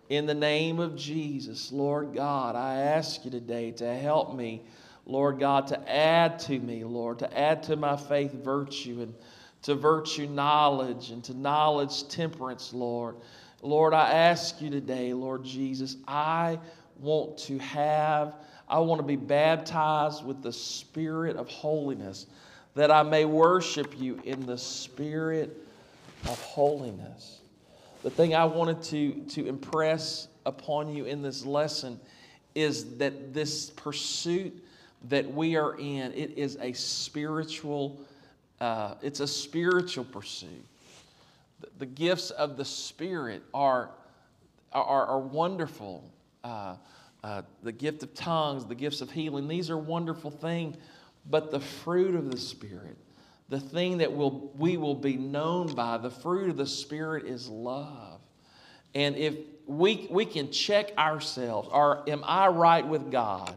In 0.10 0.26
the 0.26 0.34
name 0.34 0.80
of 0.80 0.96
Jesus, 0.96 1.72
Lord 1.72 2.14
God, 2.16 2.56
I 2.56 2.76
ask 2.76 3.26
you 3.26 3.32
today 3.32 3.72
to 3.72 3.96
help 3.96 4.34
me, 4.34 4.64
Lord 5.06 5.40
God, 5.40 5.68
to 5.68 5.92
add 5.92 6.40
to 6.40 6.58
me, 6.58 6.84
Lord, 6.86 7.20
to 7.20 7.38
add 7.38 7.64
to 7.64 7.76
my 7.76 7.98
faith 7.98 8.34
virtue 8.34 9.02
and 9.02 9.14
to 9.64 9.76
virtue 9.76 10.28
knowledge 10.28 11.12
and 11.12 11.24
to 11.26 11.34
knowledge 11.34 12.08
temperance, 12.08 12.74
Lord. 12.74 13.16
Lord, 13.62 13.94
I 13.94 14.12
ask 14.12 14.62
you 14.62 14.70
today, 14.70 15.14
Lord 15.14 15.44
Jesus, 15.44 15.98
I 16.08 16.60
want 17.00 17.38
to 17.40 17.60
have, 17.60 18.36
I 18.68 18.80
want 18.80 19.00
to 19.00 19.08
be 19.08 19.16
baptized 19.16 20.26
with 20.26 20.42
the 20.42 20.54
spirit 20.54 21.36
of 21.36 21.48
holiness, 21.48 22.26
that 22.76 22.90
I 22.90 23.04
may 23.04 23.26
worship 23.26 24.00
you 24.00 24.20
in 24.24 24.46
the 24.46 24.58
spirit 24.58 25.56
of 26.26 26.42
holiness. 26.42 27.42
The 28.04 28.10
thing 28.10 28.34
I 28.34 28.46
wanted 28.46 28.82
to, 28.84 29.14
to 29.36 29.48
impress 29.48 30.28
upon 30.46 30.94
you 30.94 31.06
in 31.06 31.22
this 31.22 31.46
lesson 31.46 32.00
is 32.56 32.98
that 32.98 33.34
this 33.34 33.70
pursuit 33.70 34.64
that 35.10 35.32
we 35.32 35.56
are 35.56 35.76
in, 35.78 36.12
it 36.14 36.38
is 36.38 36.58
a 36.62 36.74
spiritual, 36.74 38.02
uh, 38.60 38.96
it's 39.02 39.20
a 39.20 39.28
spiritual 39.28 40.06
pursuit. 40.06 40.66
The, 41.78 41.86
gifts 41.86 42.30
of 42.32 42.58
the 42.58 42.66
Spirit 42.66 43.44
are, 43.54 43.92
are, 44.72 45.06
are 45.06 45.20
wonderful. 45.20 46.12
Uh, 46.44 46.76
uh, 47.24 47.44
the 47.62 47.72
gift 47.72 48.04
of 48.04 48.14
tongues, 48.14 48.66
the 48.66 48.76
gifts 48.76 49.02
of 49.02 49.12
healing, 49.12 49.48
these 49.48 49.70
are 49.70 49.78
wonderful 49.78 50.32
things. 50.32 50.78
But 51.30 51.52
the 51.52 51.60
fruit 51.60 52.16
of 52.16 52.32
the 52.32 52.38
Spirit, 52.38 52.98
the 53.50 53.60
thing 53.60 54.00
that 54.00 54.12
will, 54.12 54.52
we 54.58 54.78
will 54.78 54.96
be 54.96 55.18
known 55.18 55.76
by, 55.76 55.98
the 55.98 56.10
fruit 56.10 56.50
of 56.50 56.58
the 56.58 56.66
Spirit 56.66 57.26
is 57.26 57.48
love. 57.48 58.20
And 58.96 59.16
if 59.16 59.36
we, 59.68 60.08
we 60.10 60.26
can 60.26 60.52
check 60.52 60.92
ourselves, 60.98 61.70
or 61.72 62.10
am 62.10 62.24
I 62.26 62.48
right 62.48 62.86
with 62.86 63.12
God 63.12 63.56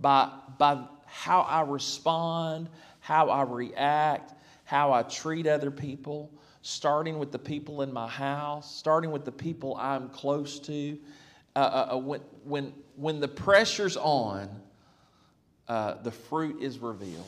by, 0.00 0.30
by 0.58 0.82
how 1.06 1.42
I 1.42 1.62
respond, 1.62 2.68
how 3.00 3.28
I 3.28 3.42
react, 3.42 4.34
how 4.64 4.92
I 4.92 5.02
treat 5.02 5.46
other 5.46 5.70
people, 5.70 6.30
starting 6.62 7.18
with 7.18 7.32
the 7.32 7.38
people 7.38 7.82
in 7.82 7.92
my 7.92 8.08
house, 8.08 8.74
starting 8.74 9.10
with 9.10 9.24
the 9.24 9.32
people 9.32 9.76
I'm 9.76 10.08
close 10.10 10.58
to. 10.60 10.98
Uh, 11.56 11.58
uh, 11.58 11.88
uh 11.94 11.98
when, 11.98 12.20
when, 12.44 12.72
when 12.96 13.20
the 13.20 13.28
pressure's 13.28 13.96
on, 13.96 14.48
uh, 15.68 15.94
the 16.02 16.10
fruit 16.10 16.60
is 16.60 16.78
revealed. 16.78 17.24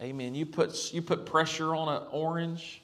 Amen. 0.00 0.34
You 0.34 0.46
put, 0.46 0.92
you 0.92 1.02
put 1.02 1.26
pressure 1.26 1.74
on 1.74 1.88
an 1.88 2.02
orange, 2.10 2.82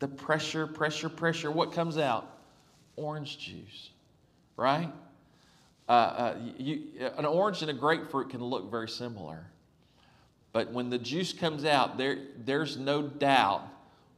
the 0.00 0.08
pressure, 0.08 0.66
pressure, 0.66 1.08
pressure, 1.08 1.50
what 1.50 1.72
comes 1.72 1.96
out? 1.98 2.38
Orange 2.96 3.38
juice, 3.38 3.90
right? 4.56 4.90
Uh, 5.88 5.92
uh, 5.92 6.36
you, 6.58 6.82
an 7.16 7.24
orange 7.24 7.62
and 7.62 7.70
a 7.70 7.74
grapefruit 7.74 8.30
can 8.30 8.42
look 8.42 8.70
very 8.70 8.88
similar. 8.88 9.46
But 10.52 10.72
when 10.72 10.90
the 10.90 10.98
juice 10.98 11.32
comes 11.32 11.64
out, 11.64 11.96
there, 11.96 12.18
there's 12.44 12.76
no 12.76 13.02
doubt 13.02 13.68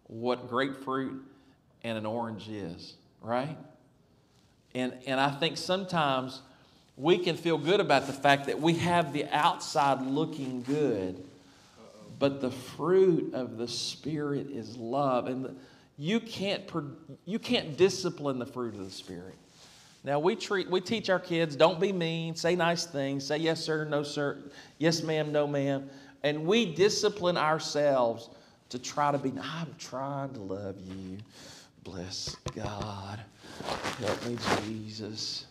what 0.06 0.48
grapefruit 0.48 1.22
and 1.84 1.98
an 1.98 2.06
orange 2.06 2.48
is, 2.48 2.94
right? 3.20 3.56
And, 4.74 4.94
and 5.06 5.20
I 5.20 5.30
think 5.30 5.56
sometimes 5.56 6.40
we 6.96 7.18
can 7.18 7.36
feel 7.36 7.58
good 7.58 7.80
about 7.80 8.06
the 8.06 8.12
fact 8.12 8.46
that 8.46 8.60
we 8.60 8.74
have 8.74 9.12
the 9.12 9.26
outside 9.26 10.02
looking 10.02 10.62
good 10.62 11.22
but 12.22 12.40
the 12.40 12.52
fruit 12.52 13.34
of 13.34 13.56
the 13.56 13.66
Spirit 13.66 14.48
is 14.48 14.76
love. 14.76 15.26
And 15.26 15.58
you, 15.98 16.20
can't, 16.20 16.62
you 17.24 17.40
can't 17.40 17.76
discipline 17.76 18.38
the 18.38 18.46
fruit 18.46 18.74
of 18.74 18.84
the 18.84 18.92
Spirit. 18.92 19.34
Now, 20.04 20.20
we, 20.20 20.36
treat, 20.36 20.70
we 20.70 20.80
teach 20.80 21.10
our 21.10 21.18
kids 21.18 21.56
don't 21.56 21.80
be 21.80 21.92
mean, 21.92 22.36
say 22.36 22.54
nice 22.54 22.86
things, 22.86 23.26
say 23.26 23.38
yes, 23.38 23.60
sir, 23.60 23.86
no, 23.86 24.04
sir, 24.04 24.38
yes, 24.78 25.02
ma'am, 25.02 25.32
no, 25.32 25.48
ma'am. 25.48 25.90
And 26.22 26.46
we 26.46 26.72
discipline 26.72 27.36
ourselves 27.36 28.30
to 28.72 28.78
try 28.78 29.12
to 29.12 29.18
be, 29.18 29.30
I'm 29.38 29.74
trying 29.78 30.32
to 30.32 30.40
love 30.40 30.76
you. 30.80 31.18
Bless 31.84 32.34
God. 32.56 33.20
Help 33.98 34.26
me, 34.26 34.38
Jesus. 34.64 35.44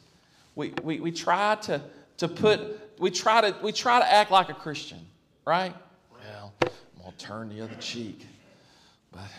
We, 0.56 0.74
we, 0.82 1.00
we 1.00 1.12
try 1.12 1.54
to, 1.62 1.80
to 2.18 2.28
put, 2.28 3.00
we 3.00 3.12
try 3.12 3.42
to, 3.42 3.56
we 3.62 3.72
try 3.72 4.00
to 4.00 4.12
act 4.12 4.32
like 4.32 4.50
a 4.50 4.56
Christian, 4.56 5.06
right? 5.46 5.76
Well, 6.12 6.52
I'm 6.64 6.70
going 7.04 7.12
to 7.16 7.18
turn 7.24 7.50
the 7.50 7.64
other 7.64 7.76
cheek. 7.76 8.26
But 9.12 9.30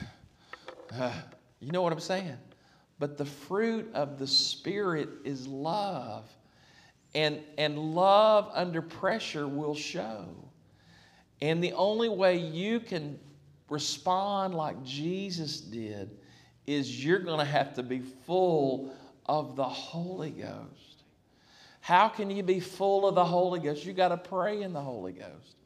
uh, 0.97 1.12
you 1.59 1.73
know 1.73 1.83
what 1.83 1.92
I'm 1.92 1.99
saying? 1.99 2.37
But 3.01 3.18
the 3.18 3.25
fruit 3.25 3.90
of 3.95 4.16
the 4.16 4.29
Spirit 4.29 5.09
is 5.25 5.49
love. 5.49 6.31
And, 7.16 7.40
and 7.59 7.97
love 7.97 8.49
under 8.55 8.81
pressure 8.81 9.49
will 9.49 9.75
show. 9.75 10.25
And 11.40 11.64
the 11.64 11.73
only 11.73 12.09
way 12.09 12.38
you 12.38 12.79
can 12.79 13.18
respond 13.73 14.55
like 14.55 14.83
Jesus 14.85 15.61
did 15.61 16.11
is 16.67 17.05
you're 17.05 17.19
going 17.19 17.39
to 17.39 17.45
have 17.45 17.75
to 17.75 17.83
be 17.83 18.01
full 18.01 18.95
of 19.27 19.57
the 19.57 19.65
Holy 19.65 20.31
Ghost. 20.31 21.03
How 21.81 22.09
can 22.09 22.31
you 22.31 22.43
be 22.43 22.61
full 22.61 23.09
of 23.09 23.17
the 23.17 23.25
Holy 23.25 23.59
Ghost? 23.59 23.85
You 23.85 23.93
got 23.93 24.09
to 24.09 24.17
pray 24.17 24.63
in 24.63 24.73
the 24.73 24.81
Holy 24.81 25.13
Ghost 25.13 25.57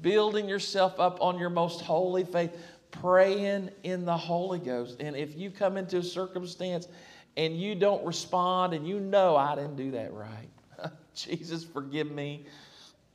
building 0.00 0.48
yourself 0.48 0.98
up 1.00 1.20
on 1.20 1.38
your 1.38 1.50
most 1.50 1.80
holy 1.80 2.24
faith, 2.24 2.56
praying 2.90 3.70
in 3.82 4.04
the 4.04 4.16
Holy 4.16 4.58
Ghost. 4.58 5.00
And 5.00 5.16
if 5.16 5.36
you 5.36 5.50
come 5.50 5.76
into 5.76 5.98
a 5.98 6.02
circumstance 6.02 6.88
and 7.36 7.58
you 7.58 7.74
don't 7.74 8.04
respond 8.04 8.74
and 8.74 8.86
you 8.86 9.00
know 9.00 9.36
I 9.36 9.54
didn't 9.54 9.76
do 9.76 9.90
that 9.92 10.12
right, 10.12 10.50
Jesus, 11.14 11.64
forgive 11.64 12.10
me. 12.10 12.46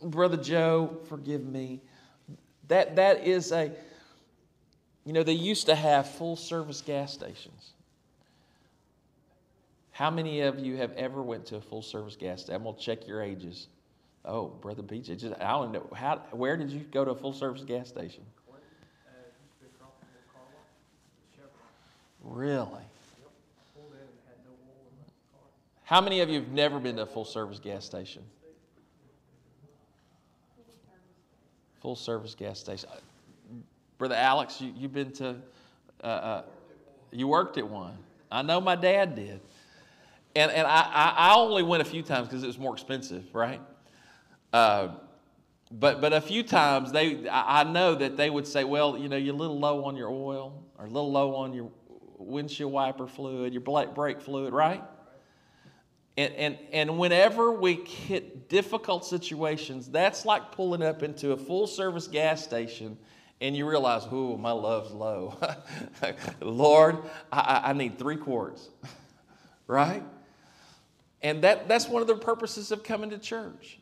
Brother 0.02 0.38
Joe, 0.38 0.98
forgive 1.08 1.46
me. 1.46 1.82
That, 2.68 2.96
that 2.96 3.28
is 3.28 3.52
a, 3.52 3.72
you 5.06 5.14
know, 5.14 5.24
they 5.24 5.34
used 5.34 5.66
to 5.66 5.76
have 5.76 6.10
full 6.10 6.36
service 6.36 6.82
gas 6.82 7.14
stations. 7.14 7.72
How 9.92 10.10
many 10.10 10.42
of 10.42 10.60
you 10.60 10.78
have 10.78 10.94
ever 10.94 11.22
went 11.22 11.46
to 11.48 11.58
a 11.58 11.62
full 11.62 11.82
service 11.82 12.16
gas 12.16 12.42
station? 12.42 12.56
I'm 12.56 12.64
gonna 12.64 12.78
check 12.78 13.08
your 13.08 13.22
ages. 13.22 13.68
Oh, 14.24 14.48
brother 14.48 14.84
BJ, 14.84 15.20
just 15.20 15.40
I 15.42 15.52
don't 15.52 15.72
know 15.72 15.90
how. 15.96 16.18
Where 16.32 16.56
did 16.56 16.72
you 16.72 16.80
go 16.80 17.04
to 17.04 17.12
a 17.12 17.16
full 17.16 17.34
service 17.34 17.64
gas 17.64 17.88
station? 17.90 18.24
Uh, 18.48 18.54
used 19.42 19.54
to 19.60 19.66
be 19.66 19.70
across 19.76 19.94
from 20.00 20.10
the 20.14 20.32
car 20.32 20.42
lot, 20.54 20.66
Chevron. 21.36 22.38
Really? 22.38 22.84
Pulled 23.76 23.94
in 23.94 24.00
and 24.00 24.10
had 24.28 24.38
no 24.46 24.52
oil 24.52 24.86
in 24.88 24.98
the 25.04 25.12
car. 25.34 25.42
How 25.84 26.02
many 26.02 26.20
of 26.22 26.30
you 26.30 26.40
have 26.40 26.50
never 26.50 26.80
been 26.80 26.98
to 26.98 27.04
a 27.04 27.06
full 27.08 27.26
service 27.26 27.60
gas 27.60 27.84
station? 27.84 28.24
Full 31.82 31.96
service 31.96 32.36
gas 32.36 32.60
station. 32.60 32.90
Brother 34.02 34.16
Alex, 34.16 34.60
you, 34.60 34.74
you've 34.76 34.94
been 34.94 35.12
to, 35.12 35.36
uh, 36.04 36.08
uh, 36.08 36.44
you 37.12 37.28
worked 37.28 37.60
at 37.60 37.70
one. 37.70 37.96
I 38.32 38.42
know 38.42 38.60
my 38.60 38.76
dad 38.76 39.14
did. 39.14 39.40
And, 40.36 40.50
and 40.52 40.66
I, 40.66 41.14
I, 41.16 41.36
only 41.36 41.62
went 41.62 41.84
a 41.84 41.86
few 41.86 42.02
times 42.02 42.28
because 42.28 42.42
it 42.42 42.48
was 42.48 42.58
more 42.58 42.74
expensive, 42.74 43.24
right? 43.32 43.62
Uh, 44.52 44.88
but, 45.70 46.02
but 46.02 46.14
a 46.14 46.22
few 46.22 46.42
times 46.42 46.92
they, 46.92 47.30
I 47.30 47.64
know 47.64 47.94
that 47.94 48.18
they 48.18 48.32
would 48.32 48.48
say, 48.48 48.64
well, 48.64 48.98
you 48.98 49.08
know, 49.08 49.18
you're 49.18 49.36
a 49.36 49.38
little 49.38 49.60
low 49.60 49.86
on 49.86 49.96
your 49.96 50.10
oil 50.10 50.64
or 50.80 50.86
a 50.86 50.88
little 50.90 51.12
low 51.12 51.36
on 51.36 51.54
your 51.54 51.70
windshield 52.18 52.72
wiper 52.72 53.06
fluid, 53.06 53.54
your 53.54 53.62
brake 53.62 54.20
fluid, 54.20 54.52
right? 54.52 54.82
And, 56.18 56.34
and, 56.34 56.58
and 56.72 56.98
whenever 56.98 57.52
we 57.52 57.76
hit 57.76 58.50
difficult 58.50 59.06
situations, 59.06 59.90
that's 59.90 60.26
like 60.26 60.52
pulling 60.54 60.82
up 60.82 61.04
into 61.04 61.34
a 61.34 61.38
full 61.38 61.68
service 61.68 62.08
gas 62.08 62.44
station 62.44 62.98
and 63.42 63.58
you 63.58 63.68
realize, 63.68 64.04
oh, 64.12 64.38
my 64.38 64.52
love's 64.52 64.92
low. 64.92 65.36
Lord, 66.42 67.00
I, 67.32 67.62
I- 67.66 67.74
need 67.74 67.98
three 67.98 68.16
quarts, 68.16 68.70
right? 69.68 70.04
And 71.24 71.44
that, 71.44 71.68
that's 71.68 71.88
one 71.88 72.02
of 72.02 72.08
the 72.08 72.16
purposes 72.16 72.72
of 72.72 72.84
coming 72.84 73.10
to 73.10 73.18
church. 73.18 73.80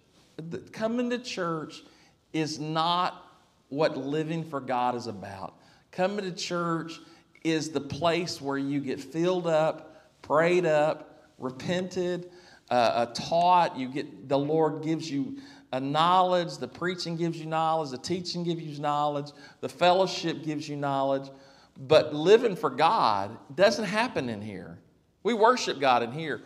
Coming 0.72 1.10
to 1.10 1.20
church 1.20 1.84
is 2.32 2.60
not 2.60 3.26
what 3.68 3.98
living 3.98 4.44
for 4.46 4.62
God 4.62 4.96
is 4.96 5.08
about. 5.08 5.56
Coming 5.92 6.24
to 6.26 6.32
church 6.32 7.00
is 7.44 7.70
the 7.72 7.82
place 7.82 8.42
where 8.42 8.58
you 8.58 8.80
get 8.80 9.00
filled 9.00 9.48
up, 9.48 10.08
prayed 10.22 10.66
up, 10.66 11.28
repented, 11.38 12.30
uh, 12.70 12.74
uh, 12.74 13.06
taught. 13.14 13.78
You 13.78 13.90
get 13.90 14.30
the 14.30 14.38
Lord 14.38 14.84
gives 14.84 15.10
you 15.10 15.38
a 15.72 15.80
knowledge. 15.80 16.58
The 16.58 16.68
preaching 16.68 17.16
gives 17.16 17.40
you 17.40 17.46
knowledge. 17.46 17.92
The 17.92 17.98
teaching 17.98 18.44
gives 18.44 18.62
you 18.62 18.80
knowledge. 18.80 19.32
The 19.62 19.70
fellowship 19.70 20.44
gives 20.44 20.68
you 20.68 20.76
knowledge. 20.76 21.30
But 21.78 22.14
living 22.14 22.56
for 22.56 22.70
God 22.70 23.38
doesn't 23.56 23.86
happen 23.86 24.30
in 24.30 24.42
here. 24.42 24.80
We 25.24 25.34
worship 25.34 25.80
God 25.80 26.04
in 26.04 26.12
here. 26.12 26.42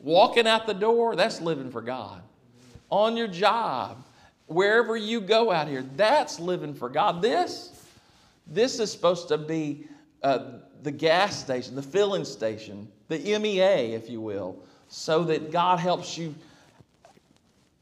Walking 0.00 0.46
out 0.46 0.66
the 0.66 0.74
door, 0.74 1.16
that's 1.16 1.40
living 1.40 1.70
for 1.70 1.80
God. 1.80 2.22
On 2.90 3.16
your 3.16 3.28
job, 3.28 4.04
wherever 4.46 4.96
you 4.96 5.20
go 5.20 5.50
out 5.50 5.68
here, 5.68 5.84
that's 5.96 6.38
living 6.38 6.74
for 6.74 6.88
God. 6.88 7.22
This, 7.22 7.86
this 8.46 8.78
is 8.78 8.92
supposed 8.92 9.28
to 9.28 9.38
be 9.38 9.88
uh, 10.22 10.58
the 10.82 10.92
gas 10.92 11.38
station, 11.38 11.74
the 11.74 11.82
filling 11.82 12.24
station, 12.24 12.88
the 13.08 13.18
MEA, 13.38 13.94
if 13.94 14.10
you 14.10 14.20
will, 14.20 14.62
so 14.88 15.24
that 15.24 15.50
God 15.50 15.78
helps 15.78 16.16
you 16.16 16.34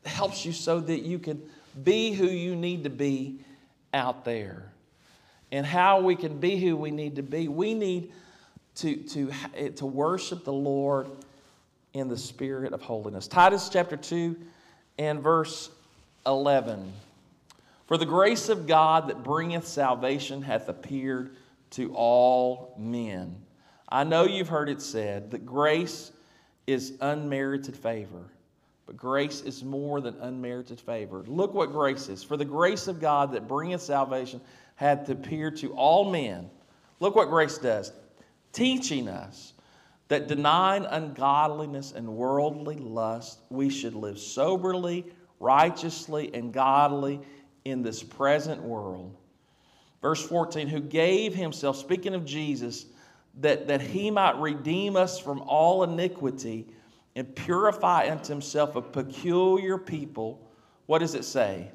helps 0.06 0.44
you 0.44 0.52
so 0.52 0.80
that 0.80 1.02
you 1.02 1.18
can 1.18 1.42
be 1.82 2.12
who 2.12 2.26
you 2.26 2.54
need 2.54 2.84
to 2.84 2.90
be 2.90 3.40
out 3.92 4.24
there. 4.24 4.70
And 5.52 5.64
how 5.64 6.00
we 6.00 6.16
can 6.16 6.38
be 6.38 6.56
who 6.56 6.76
we 6.76 6.90
need 6.90 7.16
to 7.16 7.22
be, 7.22 7.48
we 7.48 7.74
need 7.74 8.12
to, 8.76 8.96
to, 8.96 9.30
to 9.76 9.86
worship 9.86 10.44
the 10.44 10.52
Lord 10.52 11.06
in 11.92 12.08
the 12.08 12.18
spirit 12.18 12.72
of 12.72 12.82
holiness. 12.82 13.28
Titus 13.28 13.68
chapter 13.68 13.96
2 13.96 14.36
and 14.98 15.20
verse 15.20 15.70
11. 16.26 16.92
For 17.86 17.96
the 17.96 18.06
grace 18.06 18.48
of 18.48 18.66
God 18.66 19.08
that 19.08 19.22
bringeth 19.22 19.66
salvation 19.66 20.42
hath 20.42 20.68
appeared 20.68 21.36
to 21.70 21.94
all 21.94 22.74
men. 22.78 23.36
I 23.88 24.04
know 24.04 24.24
you've 24.24 24.48
heard 24.48 24.68
it 24.68 24.80
said 24.80 25.30
that 25.32 25.44
grace 25.44 26.10
is 26.66 26.94
unmerited 27.00 27.76
favor, 27.76 28.24
but 28.86 28.96
grace 28.96 29.40
is 29.40 29.64
more 29.64 30.00
than 30.00 30.16
unmerited 30.20 30.80
favor. 30.80 31.24
Look 31.26 31.54
what 31.54 31.72
grace 31.72 32.08
is. 32.08 32.22
For 32.22 32.36
the 32.36 32.44
grace 32.44 32.86
of 32.86 33.00
God 33.00 33.32
that 33.32 33.48
bringeth 33.48 33.80
salvation 33.80 34.40
hath 34.76 35.08
appeared 35.08 35.56
to 35.58 35.72
all 35.72 36.10
men. 36.10 36.50
Look 37.00 37.16
what 37.16 37.28
grace 37.28 37.58
does 37.58 37.92
teaching 38.52 39.08
us 39.08 39.52
that 40.08 40.28
denying 40.28 40.84
ungodliness 40.84 41.92
and 41.92 42.06
worldly 42.06 42.76
lust, 42.76 43.40
we 43.50 43.68
should 43.70 43.94
live 43.94 44.18
soberly, 44.18 45.04
righteously, 45.40 46.32
and 46.34 46.52
godly 46.52 47.20
in 47.64 47.82
this 47.82 48.02
present 48.02 48.62
world. 48.62 49.16
Verse 50.02 50.24
14, 50.26 50.68
who 50.68 50.80
gave 50.80 51.34
himself, 51.34 51.76
speaking 51.76 52.14
of 52.14 52.24
Jesus, 52.24 52.86
that, 53.40 53.66
that 53.66 53.80
he 53.80 54.10
might 54.10 54.36
redeem 54.38 54.96
us 54.96 55.18
from 55.18 55.40
all 55.40 55.82
iniquity 55.82 56.68
and 57.16 57.34
purify 57.34 58.10
unto 58.10 58.32
himself 58.32 58.76
a 58.76 58.82
peculiar 58.82 59.78
people. 59.78 60.40
What 60.86 60.98
does 60.98 61.14
it 61.14 61.24
say? 61.24 61.70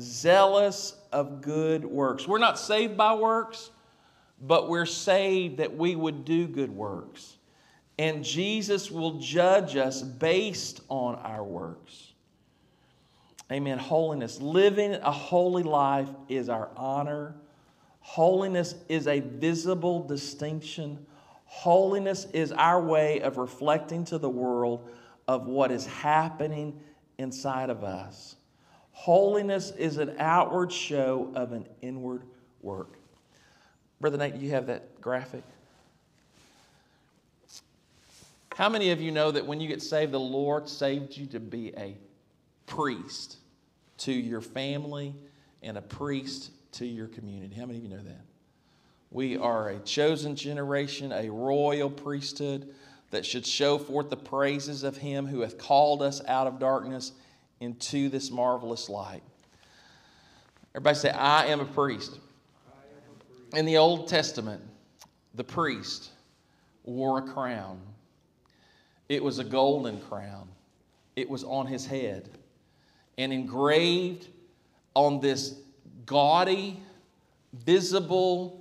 Zealous 0.00 0.94
of 1.12 1.42
good 1.42 1.84
works. 1.84 2.26
We're 2.26 2.38
not 2.38 2.58
saved 2.58 2.96
by 2.96 3.14
works, 3.14 3.70
but 4.40 4.68
we're 4.68 4.86
saved 4.86 5.58
that 5.58 5.76
we 5.76 5.94
would 5.94 6.24
do 6.24 6.46
good 6.46 6.70
works. 6.70 7.36
And 7.98 8.24
Jesus 8.24 8.90
will 8.90 9.18
judge 9.18 9.76
us 9.76 10.00
based 10.00 10.80
on 10.88 11.16
our 11.16 11.44
works. 11.44 12.14
Amen. 13.52 13.78
Holiness. 13.78 14.40
Living 14.40 14.94
a 14.94 15.10
holy 15.10 15.64
life 15.64 16.08
is 16.28 16.48
our 16.48 16.70
honor. 16.76 17.34
Holiness 18.00 18.74
is 18.88 19.06
a 19.06 19.20
visible 19.20 20.02
distinction. 20.02 21.04
Holiness 21.50 22.28
is 22.32 22.52
our 22.52 22.80
way 22.80 23.20
of 23.22 23.36
reflecting 23.36 24.04
to 24.04 24.18
the 24.18 24.30
world 24.30 24.88
of 25.26 25.48
what 25.48 25.72
is 25.72 25.84
happening 25.84 26.78
inside 27.18 27.70
of 27.70 27.82
us. 27.82 28.36
Holiness 28.92 29.72
is 29.72 29.98
an 29.98 30.14
outward 30.20 30.72
show 30.72 31.32
of 31.34 31.50
an 31.50 31.66
inward 31.82 32.22
work. 32.62 32.94
Brother 34.00 34.16
Nate, 34.16 34.36
you 34.36 34.50
have 34.50 34.68
that 34.68 35.00
graphic? 35.00 35.42
How 38.54 38.68
many 38.68 38.92
of 38.92 39.00
you 39.00 39.10
know 39.10 39.32
that 39.32 39.44
when 39.44 39.60
you 39.60 39.66
get 39.66 39.82
saved, 39.82 40.12
the 40.12 40.20
Lord 40.20 40.68
saved 40.68 41.16
you 41.16 41.26
to 41.26 41.40
be 41.40 41.74
a 41.76 41.96
priest 42.66 43.38
to 43.98 44.12
your 44.12 44.40
family 44.40 45.16
and 45.64 45.76
a 45.76 45.82
priest 45.82 46.52
to 46.74 46.86
your 46.86 47.08
community? 47.08 47.56
How 47.56 47.66
many 47.66 47.78
of 47.78 47.84
you 47.84 47.90
know 47.90 48.04
that? 48.04 48.29
We 49.10 49.36
are 49.36 49.70
a 49.70 49.78
chosen 49.80 50.36
generation, 50.36 51.12
a 51.12 51.28
royal 51.28 51.90
priesthood 51.90 52.72
that 53.10 53.26
should 53.26 53.44
show 53.44 53.76
forth 53.76 54.08
the 54.08 54.16
praises 54.16 54.84
of 54.84 54.96
Him 54.96 55.26
who 55.26 55.40
hath 55.40 55.58
called 55.58 56.00
us 56.00 56.22
out 56.26 56.46
of 56.46 56.58
darkness 56.60 57.12
into 57.58 58.08
this 58.08 58.30
marvelous 58.30 58.88
light. 58.88 59.22
Everybody 60.74 60.96
say, 60.96 61.10
I 61.10 61.46
am 61.46 61.60
a 61.60 61.64
priest. 61.64 62.18
In 63.54 63.66
the 63.66 63.78
Old 63.78 64.06
Testament, 64.06 64.62
the 65.34 65.42
priest 65.42 66.10
wore 66.84 67.18
a 67.18 67.22
crown. 67.22 67.80
It 69.08 69.24
was 69.24 69.40
a 69.40 69.44
golden 69.44 70.00
crown. 70.02 70.48
It 71.16 71.28
was 71.28 71.42
on 71.42 71.66
his 71.66 71.84
head. 71.84 72.28
And 73.18 73.32
engraved 73.32 74.28
on 74.94 75.18
this 75.18 75.56
gaudy, 76.06 76.80
visible, 77.52 78.59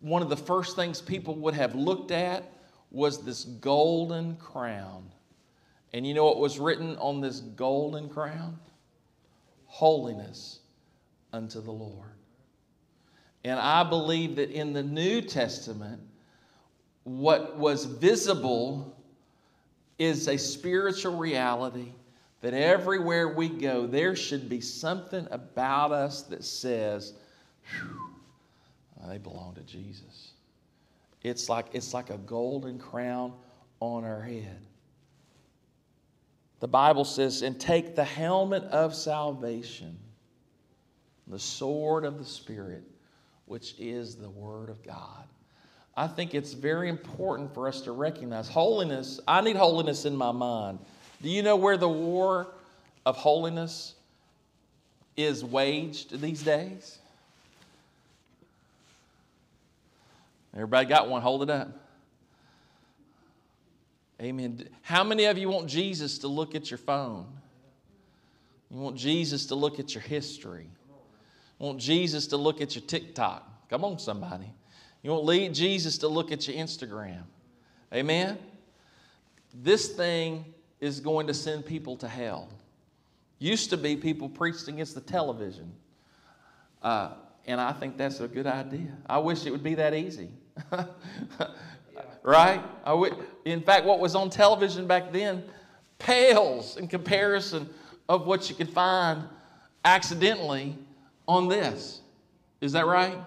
one 0.00 0.22
of 0.22 0.28
the 0.28 0.36
first 0.36 0.76
things 0.76 1.00
people 1.00 1.34
would 1.36 1.54
have 1.54 1.74
looked 1.74 2.10
at 2.10 2.44
was 2.90 3.24
this 3.24 3.44
golden 3.44 4.36
crown. 4.36 5.10
And 5.92 6.06
you 6.06 6.14
know 6.14 6.24
what 6.24 6.38
was 6.38 6.58
written 6.58 6.96
on 6.96 7.20
this 7.20 7.40
golden 7.40 8.08
crown? 8.08 8.58
Holiness 9.66 10.60
unto 11.32 11.60
the 11.60 11.70
Lord. 11.70 12.10
And 13.44 13.58
I 13.58 13.84
believe 13.84 14.36
that 14.36 14.50
in 14.50 14.72
the 14.72 14.82
New 14.82 15.22
Testament, 15.22 16.00
what 17.04 17.56
was 17.56 17.84
visible 17.84 18.96
is 19.98 20.28
a 20.28 20.36
spiritual 20.36 21.16
reality 21.16 21.92
that 22.40 22.52
everywhere 22.52 23.28
we 23.28 23.48
go, 23.48 23.86
there 23.86 24.14
should 24.16 24.48
be 24.48 24.60
something 24.60 25.26
about 25.30 25.92
us 25.92 26.22
that 26.22 26.44
says, 26.44 27.14
Uh, 29.02 29.08
they 29.08 29.18
belong 29.18 29.54
to 29.54 29.62
Jesus. 29.62 30.32
It's 31.22 31.48
like, 31.48 31.66
it's 31.72 31.92
like 31.92 32.10
a 32.10 32.18
golden 32.18 32.78
crown 32.78 33.32
on 33.80 34.04
our 34.04 34.22
head. 34.22 34.60
The 36.60 36.68
Bible 36.68 37.04
says, 37.04 37.42
and 37.42 37.60
take 37.60 37.94
the 37.94 38.04
helmet 38.04 38.62
of 38.64 38.94
salvation, 38.94 39.98
the 41.26 41.38
sword 41.38 42.04
of 42.04 42.18
the 42.18 42.24
Spirit, 42.24 42.84
which 43.44 43.74
is 43.78 44.16
the 44.16 44.30
Word 44.30 44.70
of 44.70 44.82
God. 44.82 45.24
I 45.96 46.06
think 46.06 46.34
it's 46.34 46.52
very 46.52 46.88
important 46.88 47.52
for 47.54 47.68
us 47.68 47.80
to 47.82 47.92
recognize 47.92 48.48
holiness. 48.48 49.20
I 49.26 49.40
need 49.40 49.56
holiness 49.56 50.04
in 50.04 50.16
my 50.16 50.32
mind. 50.32 50.78
Do 51.22 51.30
you 51.30 51.42
know 51.42 51.56
where 51.56 51.76
the 51.76 51.88
war 51.88 52.48
of 53.06 53.16
holiness 53.16 53.94
is 55.16 55.44
waged 55.44 56.20
these 56.20 56.42
days? 56.42 56.98
Everybody 60.56 60.88
got 60.88 61.08
one? 61.08 61.20
Hold 61.20 61.42
it 61.42 61.50
up. 61.50 61.68
Amen. 64.20 64.66
How 64.80 65.04
many 65.04 65.26
of 65.26 65.36
you 65.36 65.50
want 65.50 65.68
Jesus 65.68 66.18
to 66.20 66.28
look 66.28 66.54
at 66.54 66.70
your 66.70 66.78
phone? 66.78 67.26
You 68.70 68.78
want 68.78 68.96
Jesus 68.96 69.44
to 69.46 69.54
look 69.54 69.78
at 69.78 69.94
your 69.94 70.02
history? 70.02 70.70
You 71.60 71.66
want 71.66 71.78
Jesus 71.78 72.26
to 72.28 72.38
look 72.38 72.62
at 72.62 72.74
your 72.74 72.84
TikTok? 72.86 73.68
Come 73.68 73.84
on, 73.84 73.98
somebody. 73.98 74.50
You 75.02 75.10
want 75.10 75.24
lead 75.24 75.54
Jesus 75.54 75.98
to 75.98 76.08
look 76.08 76.32
at 76.32 76.48
your 76.48 76.56
Instagram? 76.56 77.24
Amen. 77.92 78.38
This 79.52 79.88
thing 79.88 80.46
is 80.80 81.00
going 81.00 81.26
to 81.26 81.34
send 81.34 81.66
people 81.66 81.96
to 81.98 82.08
hell. 82.08 82.48
Used 83.38 83.68
to 83.70 83.76
be 83.76 83.96
people 83.96 84.30
preached 84.30 84.68
against 84.68 84.94
the 84.94 85.02
television. 85.02 85.70
Uh, 86.82 87.10
and 87.46 87.60
I 87.60 87.72
think 87.72 87.98
that's 87.98 88.20
a 88.20 88.28
good 88.28 88.46
idea. 88.46 88.96
I 89.06 89.18
wish 89.18 89.44
it 89.44 89.50
would 89.50 89.62
be 89.62 89.74
that 89.74 89.92
easy. 89.94 90.30
right? 92.22 92.62
I 92.84 92.90
w- 92.90 93.14
in 93.44 93.62
fact, 93.62 93.84
what 93.84 94.00
was 94.00 94.14
on 94.14 94.30
television 94.30 94.86
back 94.86 95.12
then 95.12 95.44
pales 95.98 96.76
in 96.76 96.88
comparison 96.88 97.68
of 98.08 98.26
what 98.26 98.48
you 98.48 98.54
could 98.54 98.70
find 98.70 99.24
accidentally 99.84 100.76
on 101.26 101.48
this. 101.48 102.00
Is 102.60 102.72
that 102.72 102.86
right? 102.86 103.18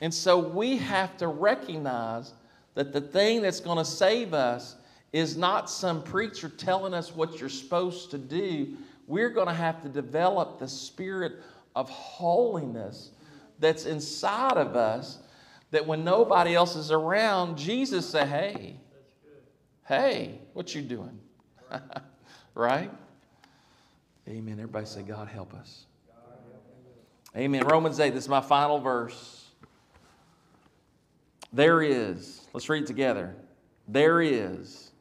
And 0.00 0.12
so 0.12 0.38
we 0.38 0.76
have 0.78 1.16
to 1.18 1.28
recognize 1.28 2.32
that 2.74 2.92
the 2.92 3.00
thing 3.00 3.42
that's 3.42 3.60
going 3.60 3.78
to 3.78 3.84
save 3.84 4.34
us 4.34 4.76
is 5.12 5.36
not 5.36 5.70
some 5.70 6.02
preacher 6.02 6.48
telling 6.48 6.92
us 6.92 7.14
what 7.14 7.38
you're 7.38 7.48
supposed 7.48 8.10
to 8.10 8.18
do. 8.18 8.76
We're 9.06 9.30
going 9.30 9.46
to 9.46 9.54
have 9.54 9.82
to 9.82 9.88
develop 9.88 10.58
the 10.58 10.68
spirit 10.68 11.34
of 11.76 11.88
holiness 11.88 13.10
that's 13.60 13.86
inside 13.86 14.56
of 14.56 14.74
us 14.76 15.18
that 15.74 15.86
when 15.86 16.04
nobody 16.04 16.54
else 16.54 16.76
is 16.76 16.90
around, 16.90 17.58
Jesus 17.58 18.08
say, 18.08 18.26
"Hey, 18.26 18.76
hey, 19.86 20.40
what 20.52 20.74
you 20.74 20.82
doing?" 20.82 21.18
right? 22.54 22.90
Amen. 24.28 24.54
Everybody 24.54 24.86
say, 24.86 25.02
"God 25.02 25.28
help 25.28 25.52
us." 25.54 25.86
Amen. 27.36 27.66
Romans 27.66 27.98
8, 27.98 28.14
this 28.14 28.24
is 28.24 28.28
my 28.28 28.40
final 28.40 28.78
verse. 28.78 29.50
There 31.52 31.82
is, 31.82 32.46
let's 32.52 32.68
read 32.68 32.84
it 32.84 32.86
together. 32.86 33.34
There 33.88 34.22
is, 34.22 34.92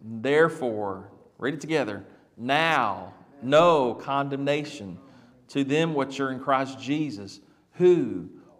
therefore, 0.00 1.10
read 1.36 1.52
it 1.52 1.60
together. 1.60 2.02
Now, 2.38 3.12
no 3.42 3.92
condemnation 3.92 4.98
to 5.48 5.64
them 5.64 5.92
which 5.94 6.18
are 6.18 6.30
in 6.30 6.40
Christ 6.40 6.80
Jesus, 6.80 7.40
who 7.72 8.30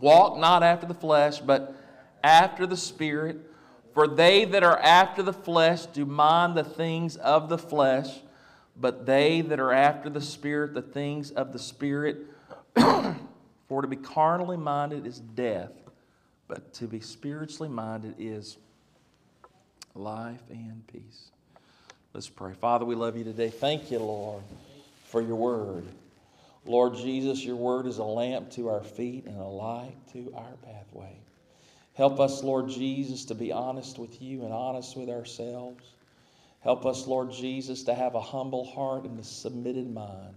walk 0.00 0.38
not 0.38 0.62
after 0.62 0.86
the 0.86 0.94
flesh, 0.94 1.40
but 1.40 1.74
after 2.22 2.66
the 2.66 2.76
Spirit. 2.76 3.38
For 3.94 4.08
they 4.08 4.44
that 4.46 4.62
are 4.62 4.78
after 4.78 5.22
the 5.22 5.32
flesh 5.32 5.86
do 5.86 6.06
mind 6.06 6.56
the 6.56 6.64
things 6.64 7.16
of 7.16 7.48
the 7.48 7.58
flesh 7.58 8.20
but 8.76 9.06
they 9.06 9.40
that 9.42 9.60
are 9.60 9.72
after 9.72 10.08
the 10.08 10.20
Spirit, 10.20 10.74
the 10.74 10.82
things 10.82 11.30
of 11.30 11.52
the 11.52 11.58
Spirit. 11.58 12.26
For 12.76 13.82
to 13.82 13.88
be 13.88 13.96
carnally 13.96 14.56
minded 14.56 15.06
is 15.06 15.20
death, 15.20 15.72
but 16.48 16.72
to 16.74 16.86
be 16.86 17.00
spiritually 17.00 17.68
minded 17.68 18.14
is 18.18 18.58
life 19.94 20.42
and 20.50 20.86
peace. 20.86 21.30
Let's 22.12 22.28
pray. 22.28 22.52
Father, 22.52 22.84
we 22.84 22.94
love 22.94 23.16
you 23.16 23.24
today. 23.24 23.48
Thank 23.48 23.90
you, 23.90 23.98
Lord, 23.98 24.42
for 25.04 25.22
your 25.22 25.36
word. 25.36 25.84
Lord 26.64 26.94
Jesus, 26.94 27.44
your 27.44 27.56
word 27.56 27.86
is 27.86 27.98
a 27.98 28.04
lamp 28.04 28.50
to 28.52 28.68
our 28.68 28.82
feet 28.82 29.26
and 29.26 29.36
a 29.36 29.44
light 29.44 29.96
to 30.12 30.32
our 30.36 30.56
pathway. 30.62 31.18
Help 31.94 32.20
us, 32.20 32.42
Lord 32.42 32.68
Jesus, 32.68 33.24
to 33.26 33.34
be 33.34 33.52
honest 33.52 33.98
with 33.98 34.22
you 34.22 34.44
and 34.44 34.52
honest 34.52 34.96
with 34.96 35.10
ourselves. 35.10 35.84
Help 36.60 36.86
us, 36.86 37.06
Lord 37.06 37.32
Jesus, 37.32 37.82
to 37.84 37.94
have 37.94 38.14
a 38.14 38.20
humble 38.20 38.64
heart 38.64 39.04
and 39.04 39.18
a 39.18 39.24
submitted 39.24 39.92
mind. 39.92 40.34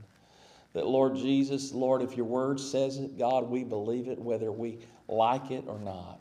That, 0.74 0.88
Lord 0.88 1.16
Jesus, 1.16 1.72
Lord, 1.72 2.02
if 2.02 2.18
your 2.18 2.26
word 2.26 2.60
says 2.60 2.98
it, 2.98 3.18
God, 3.18 3.50
we 3.50 3.64
believe 3.64 4.08
it 4.08 4.20
whether 4.20 4.52
we 4.52 4.80
like 5.08 5.52
it 5.52 5.64
or 5.68 5.80
not. 5.80 6.20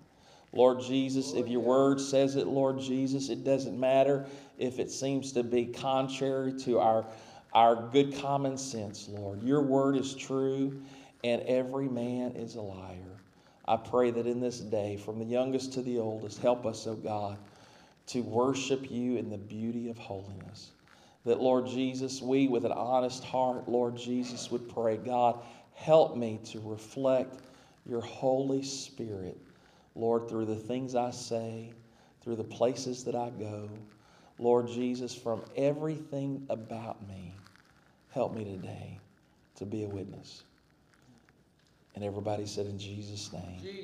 Lord 0.53 0.81
Jesus, 0.81 1.33
if 1.33 1.49
your 1.49 1.63
word 1.63 2.01
says 2.01 2.37
it, 2.37 2.47
Lord 2.47 2.79
Jesus, 2.79 3.29
it 3.29 3.43
doesn't 3.43 3.79
matter 3.79 4.27
if 4.57 4.79
it 4.79 4.93
seems 4.93 5.33
to 5.33 5.43
be 5.43 5.67
contrary 5.67 6.53
to 6.61 6.79
our, 6.79 7.05
our 7.55 7.77
good 7.91 8.17
common 8.17 8.59
sense, 8.59 9.09
Lord. 9.09 9.43
Your 9.43 9.63
word 9.63 9.97
is 9.97 10.15
true, 10.15 10.81
and 11.23 11.43
every 11.43 11.89
man 11.89 12.33
is 12.33 12.57
a 12.57 12.61
liar. 12.61 12.99
I 13.67 13.77
pray 13.77 14.11
that 14.11 14.27
in 14.27 14.41
this 14.41 14.61
day, 14.61 14.97
from 14.97 15.19
the 15.19 15.25
youngest 15.25 15.73
to 15.75 15.83
the 15.83 15.99
oldest, 15.99 16.41
help 16.41 16.67
us, 16.67 16.87
oh 16.87 16.97
God 16.97 17.39
to 18.07 18.21
worship 18.21 18.91
you 18.91 19.17
in 19.17 19.31
the 19.31 19.39
beauty 19.39 19.89
of 19.89 19.99
holiness. 19.99 20.73
That, 21.25 21.41
Lord 21.41 21.67
Jesus, 21.67 22.21
we 22.21 22.49
with 22.49 22.65
an 22.65 22.73
honest 22.73 23.25
heart, 23.25 23.69
Lord 23.69 23.97
Jesus, 23.97 24.51
would 24.51 24.69
pray, 24.69 24.99
God, 24.99 25.43
help 25.75 26.17
me 26.17 26.39
to 26.45 26.61
reflect 26.61 27.41
your 27.87 28.03
Holy 28.03 28.63
Spirit, 28.63 29.39
Lord, 29.95 30.29
through 30.29 30.47
the 30.47 30.57
things 30.57 30.95
I 30.95 31.11
say, 31.11 31.73
through 32.23 32.37
the 32.37 32.45
places 32.45 33.05
that 33.05 33.15
I 33.15 33.31
go. 33.31 33.71
Lord 34.39 34.69
Jesus, 34.69 35.15
from 35.15 35.43
everything 35.57 36.45
about 36.51 37.07
me, 37.09 37.35
help 38.15 38.33
me 38.33 38.45
today 38.45 38.99
to 39.57 39.67
be 39.67 39.83
a 39.83 39.89
witness. 39.89 40.45
And 41.97 42.05
everybody 42.05 42.47
said, 42.47 42.67
in 42.67 42.79
Jesus' 42.79 43.33
name. 43.33 43.61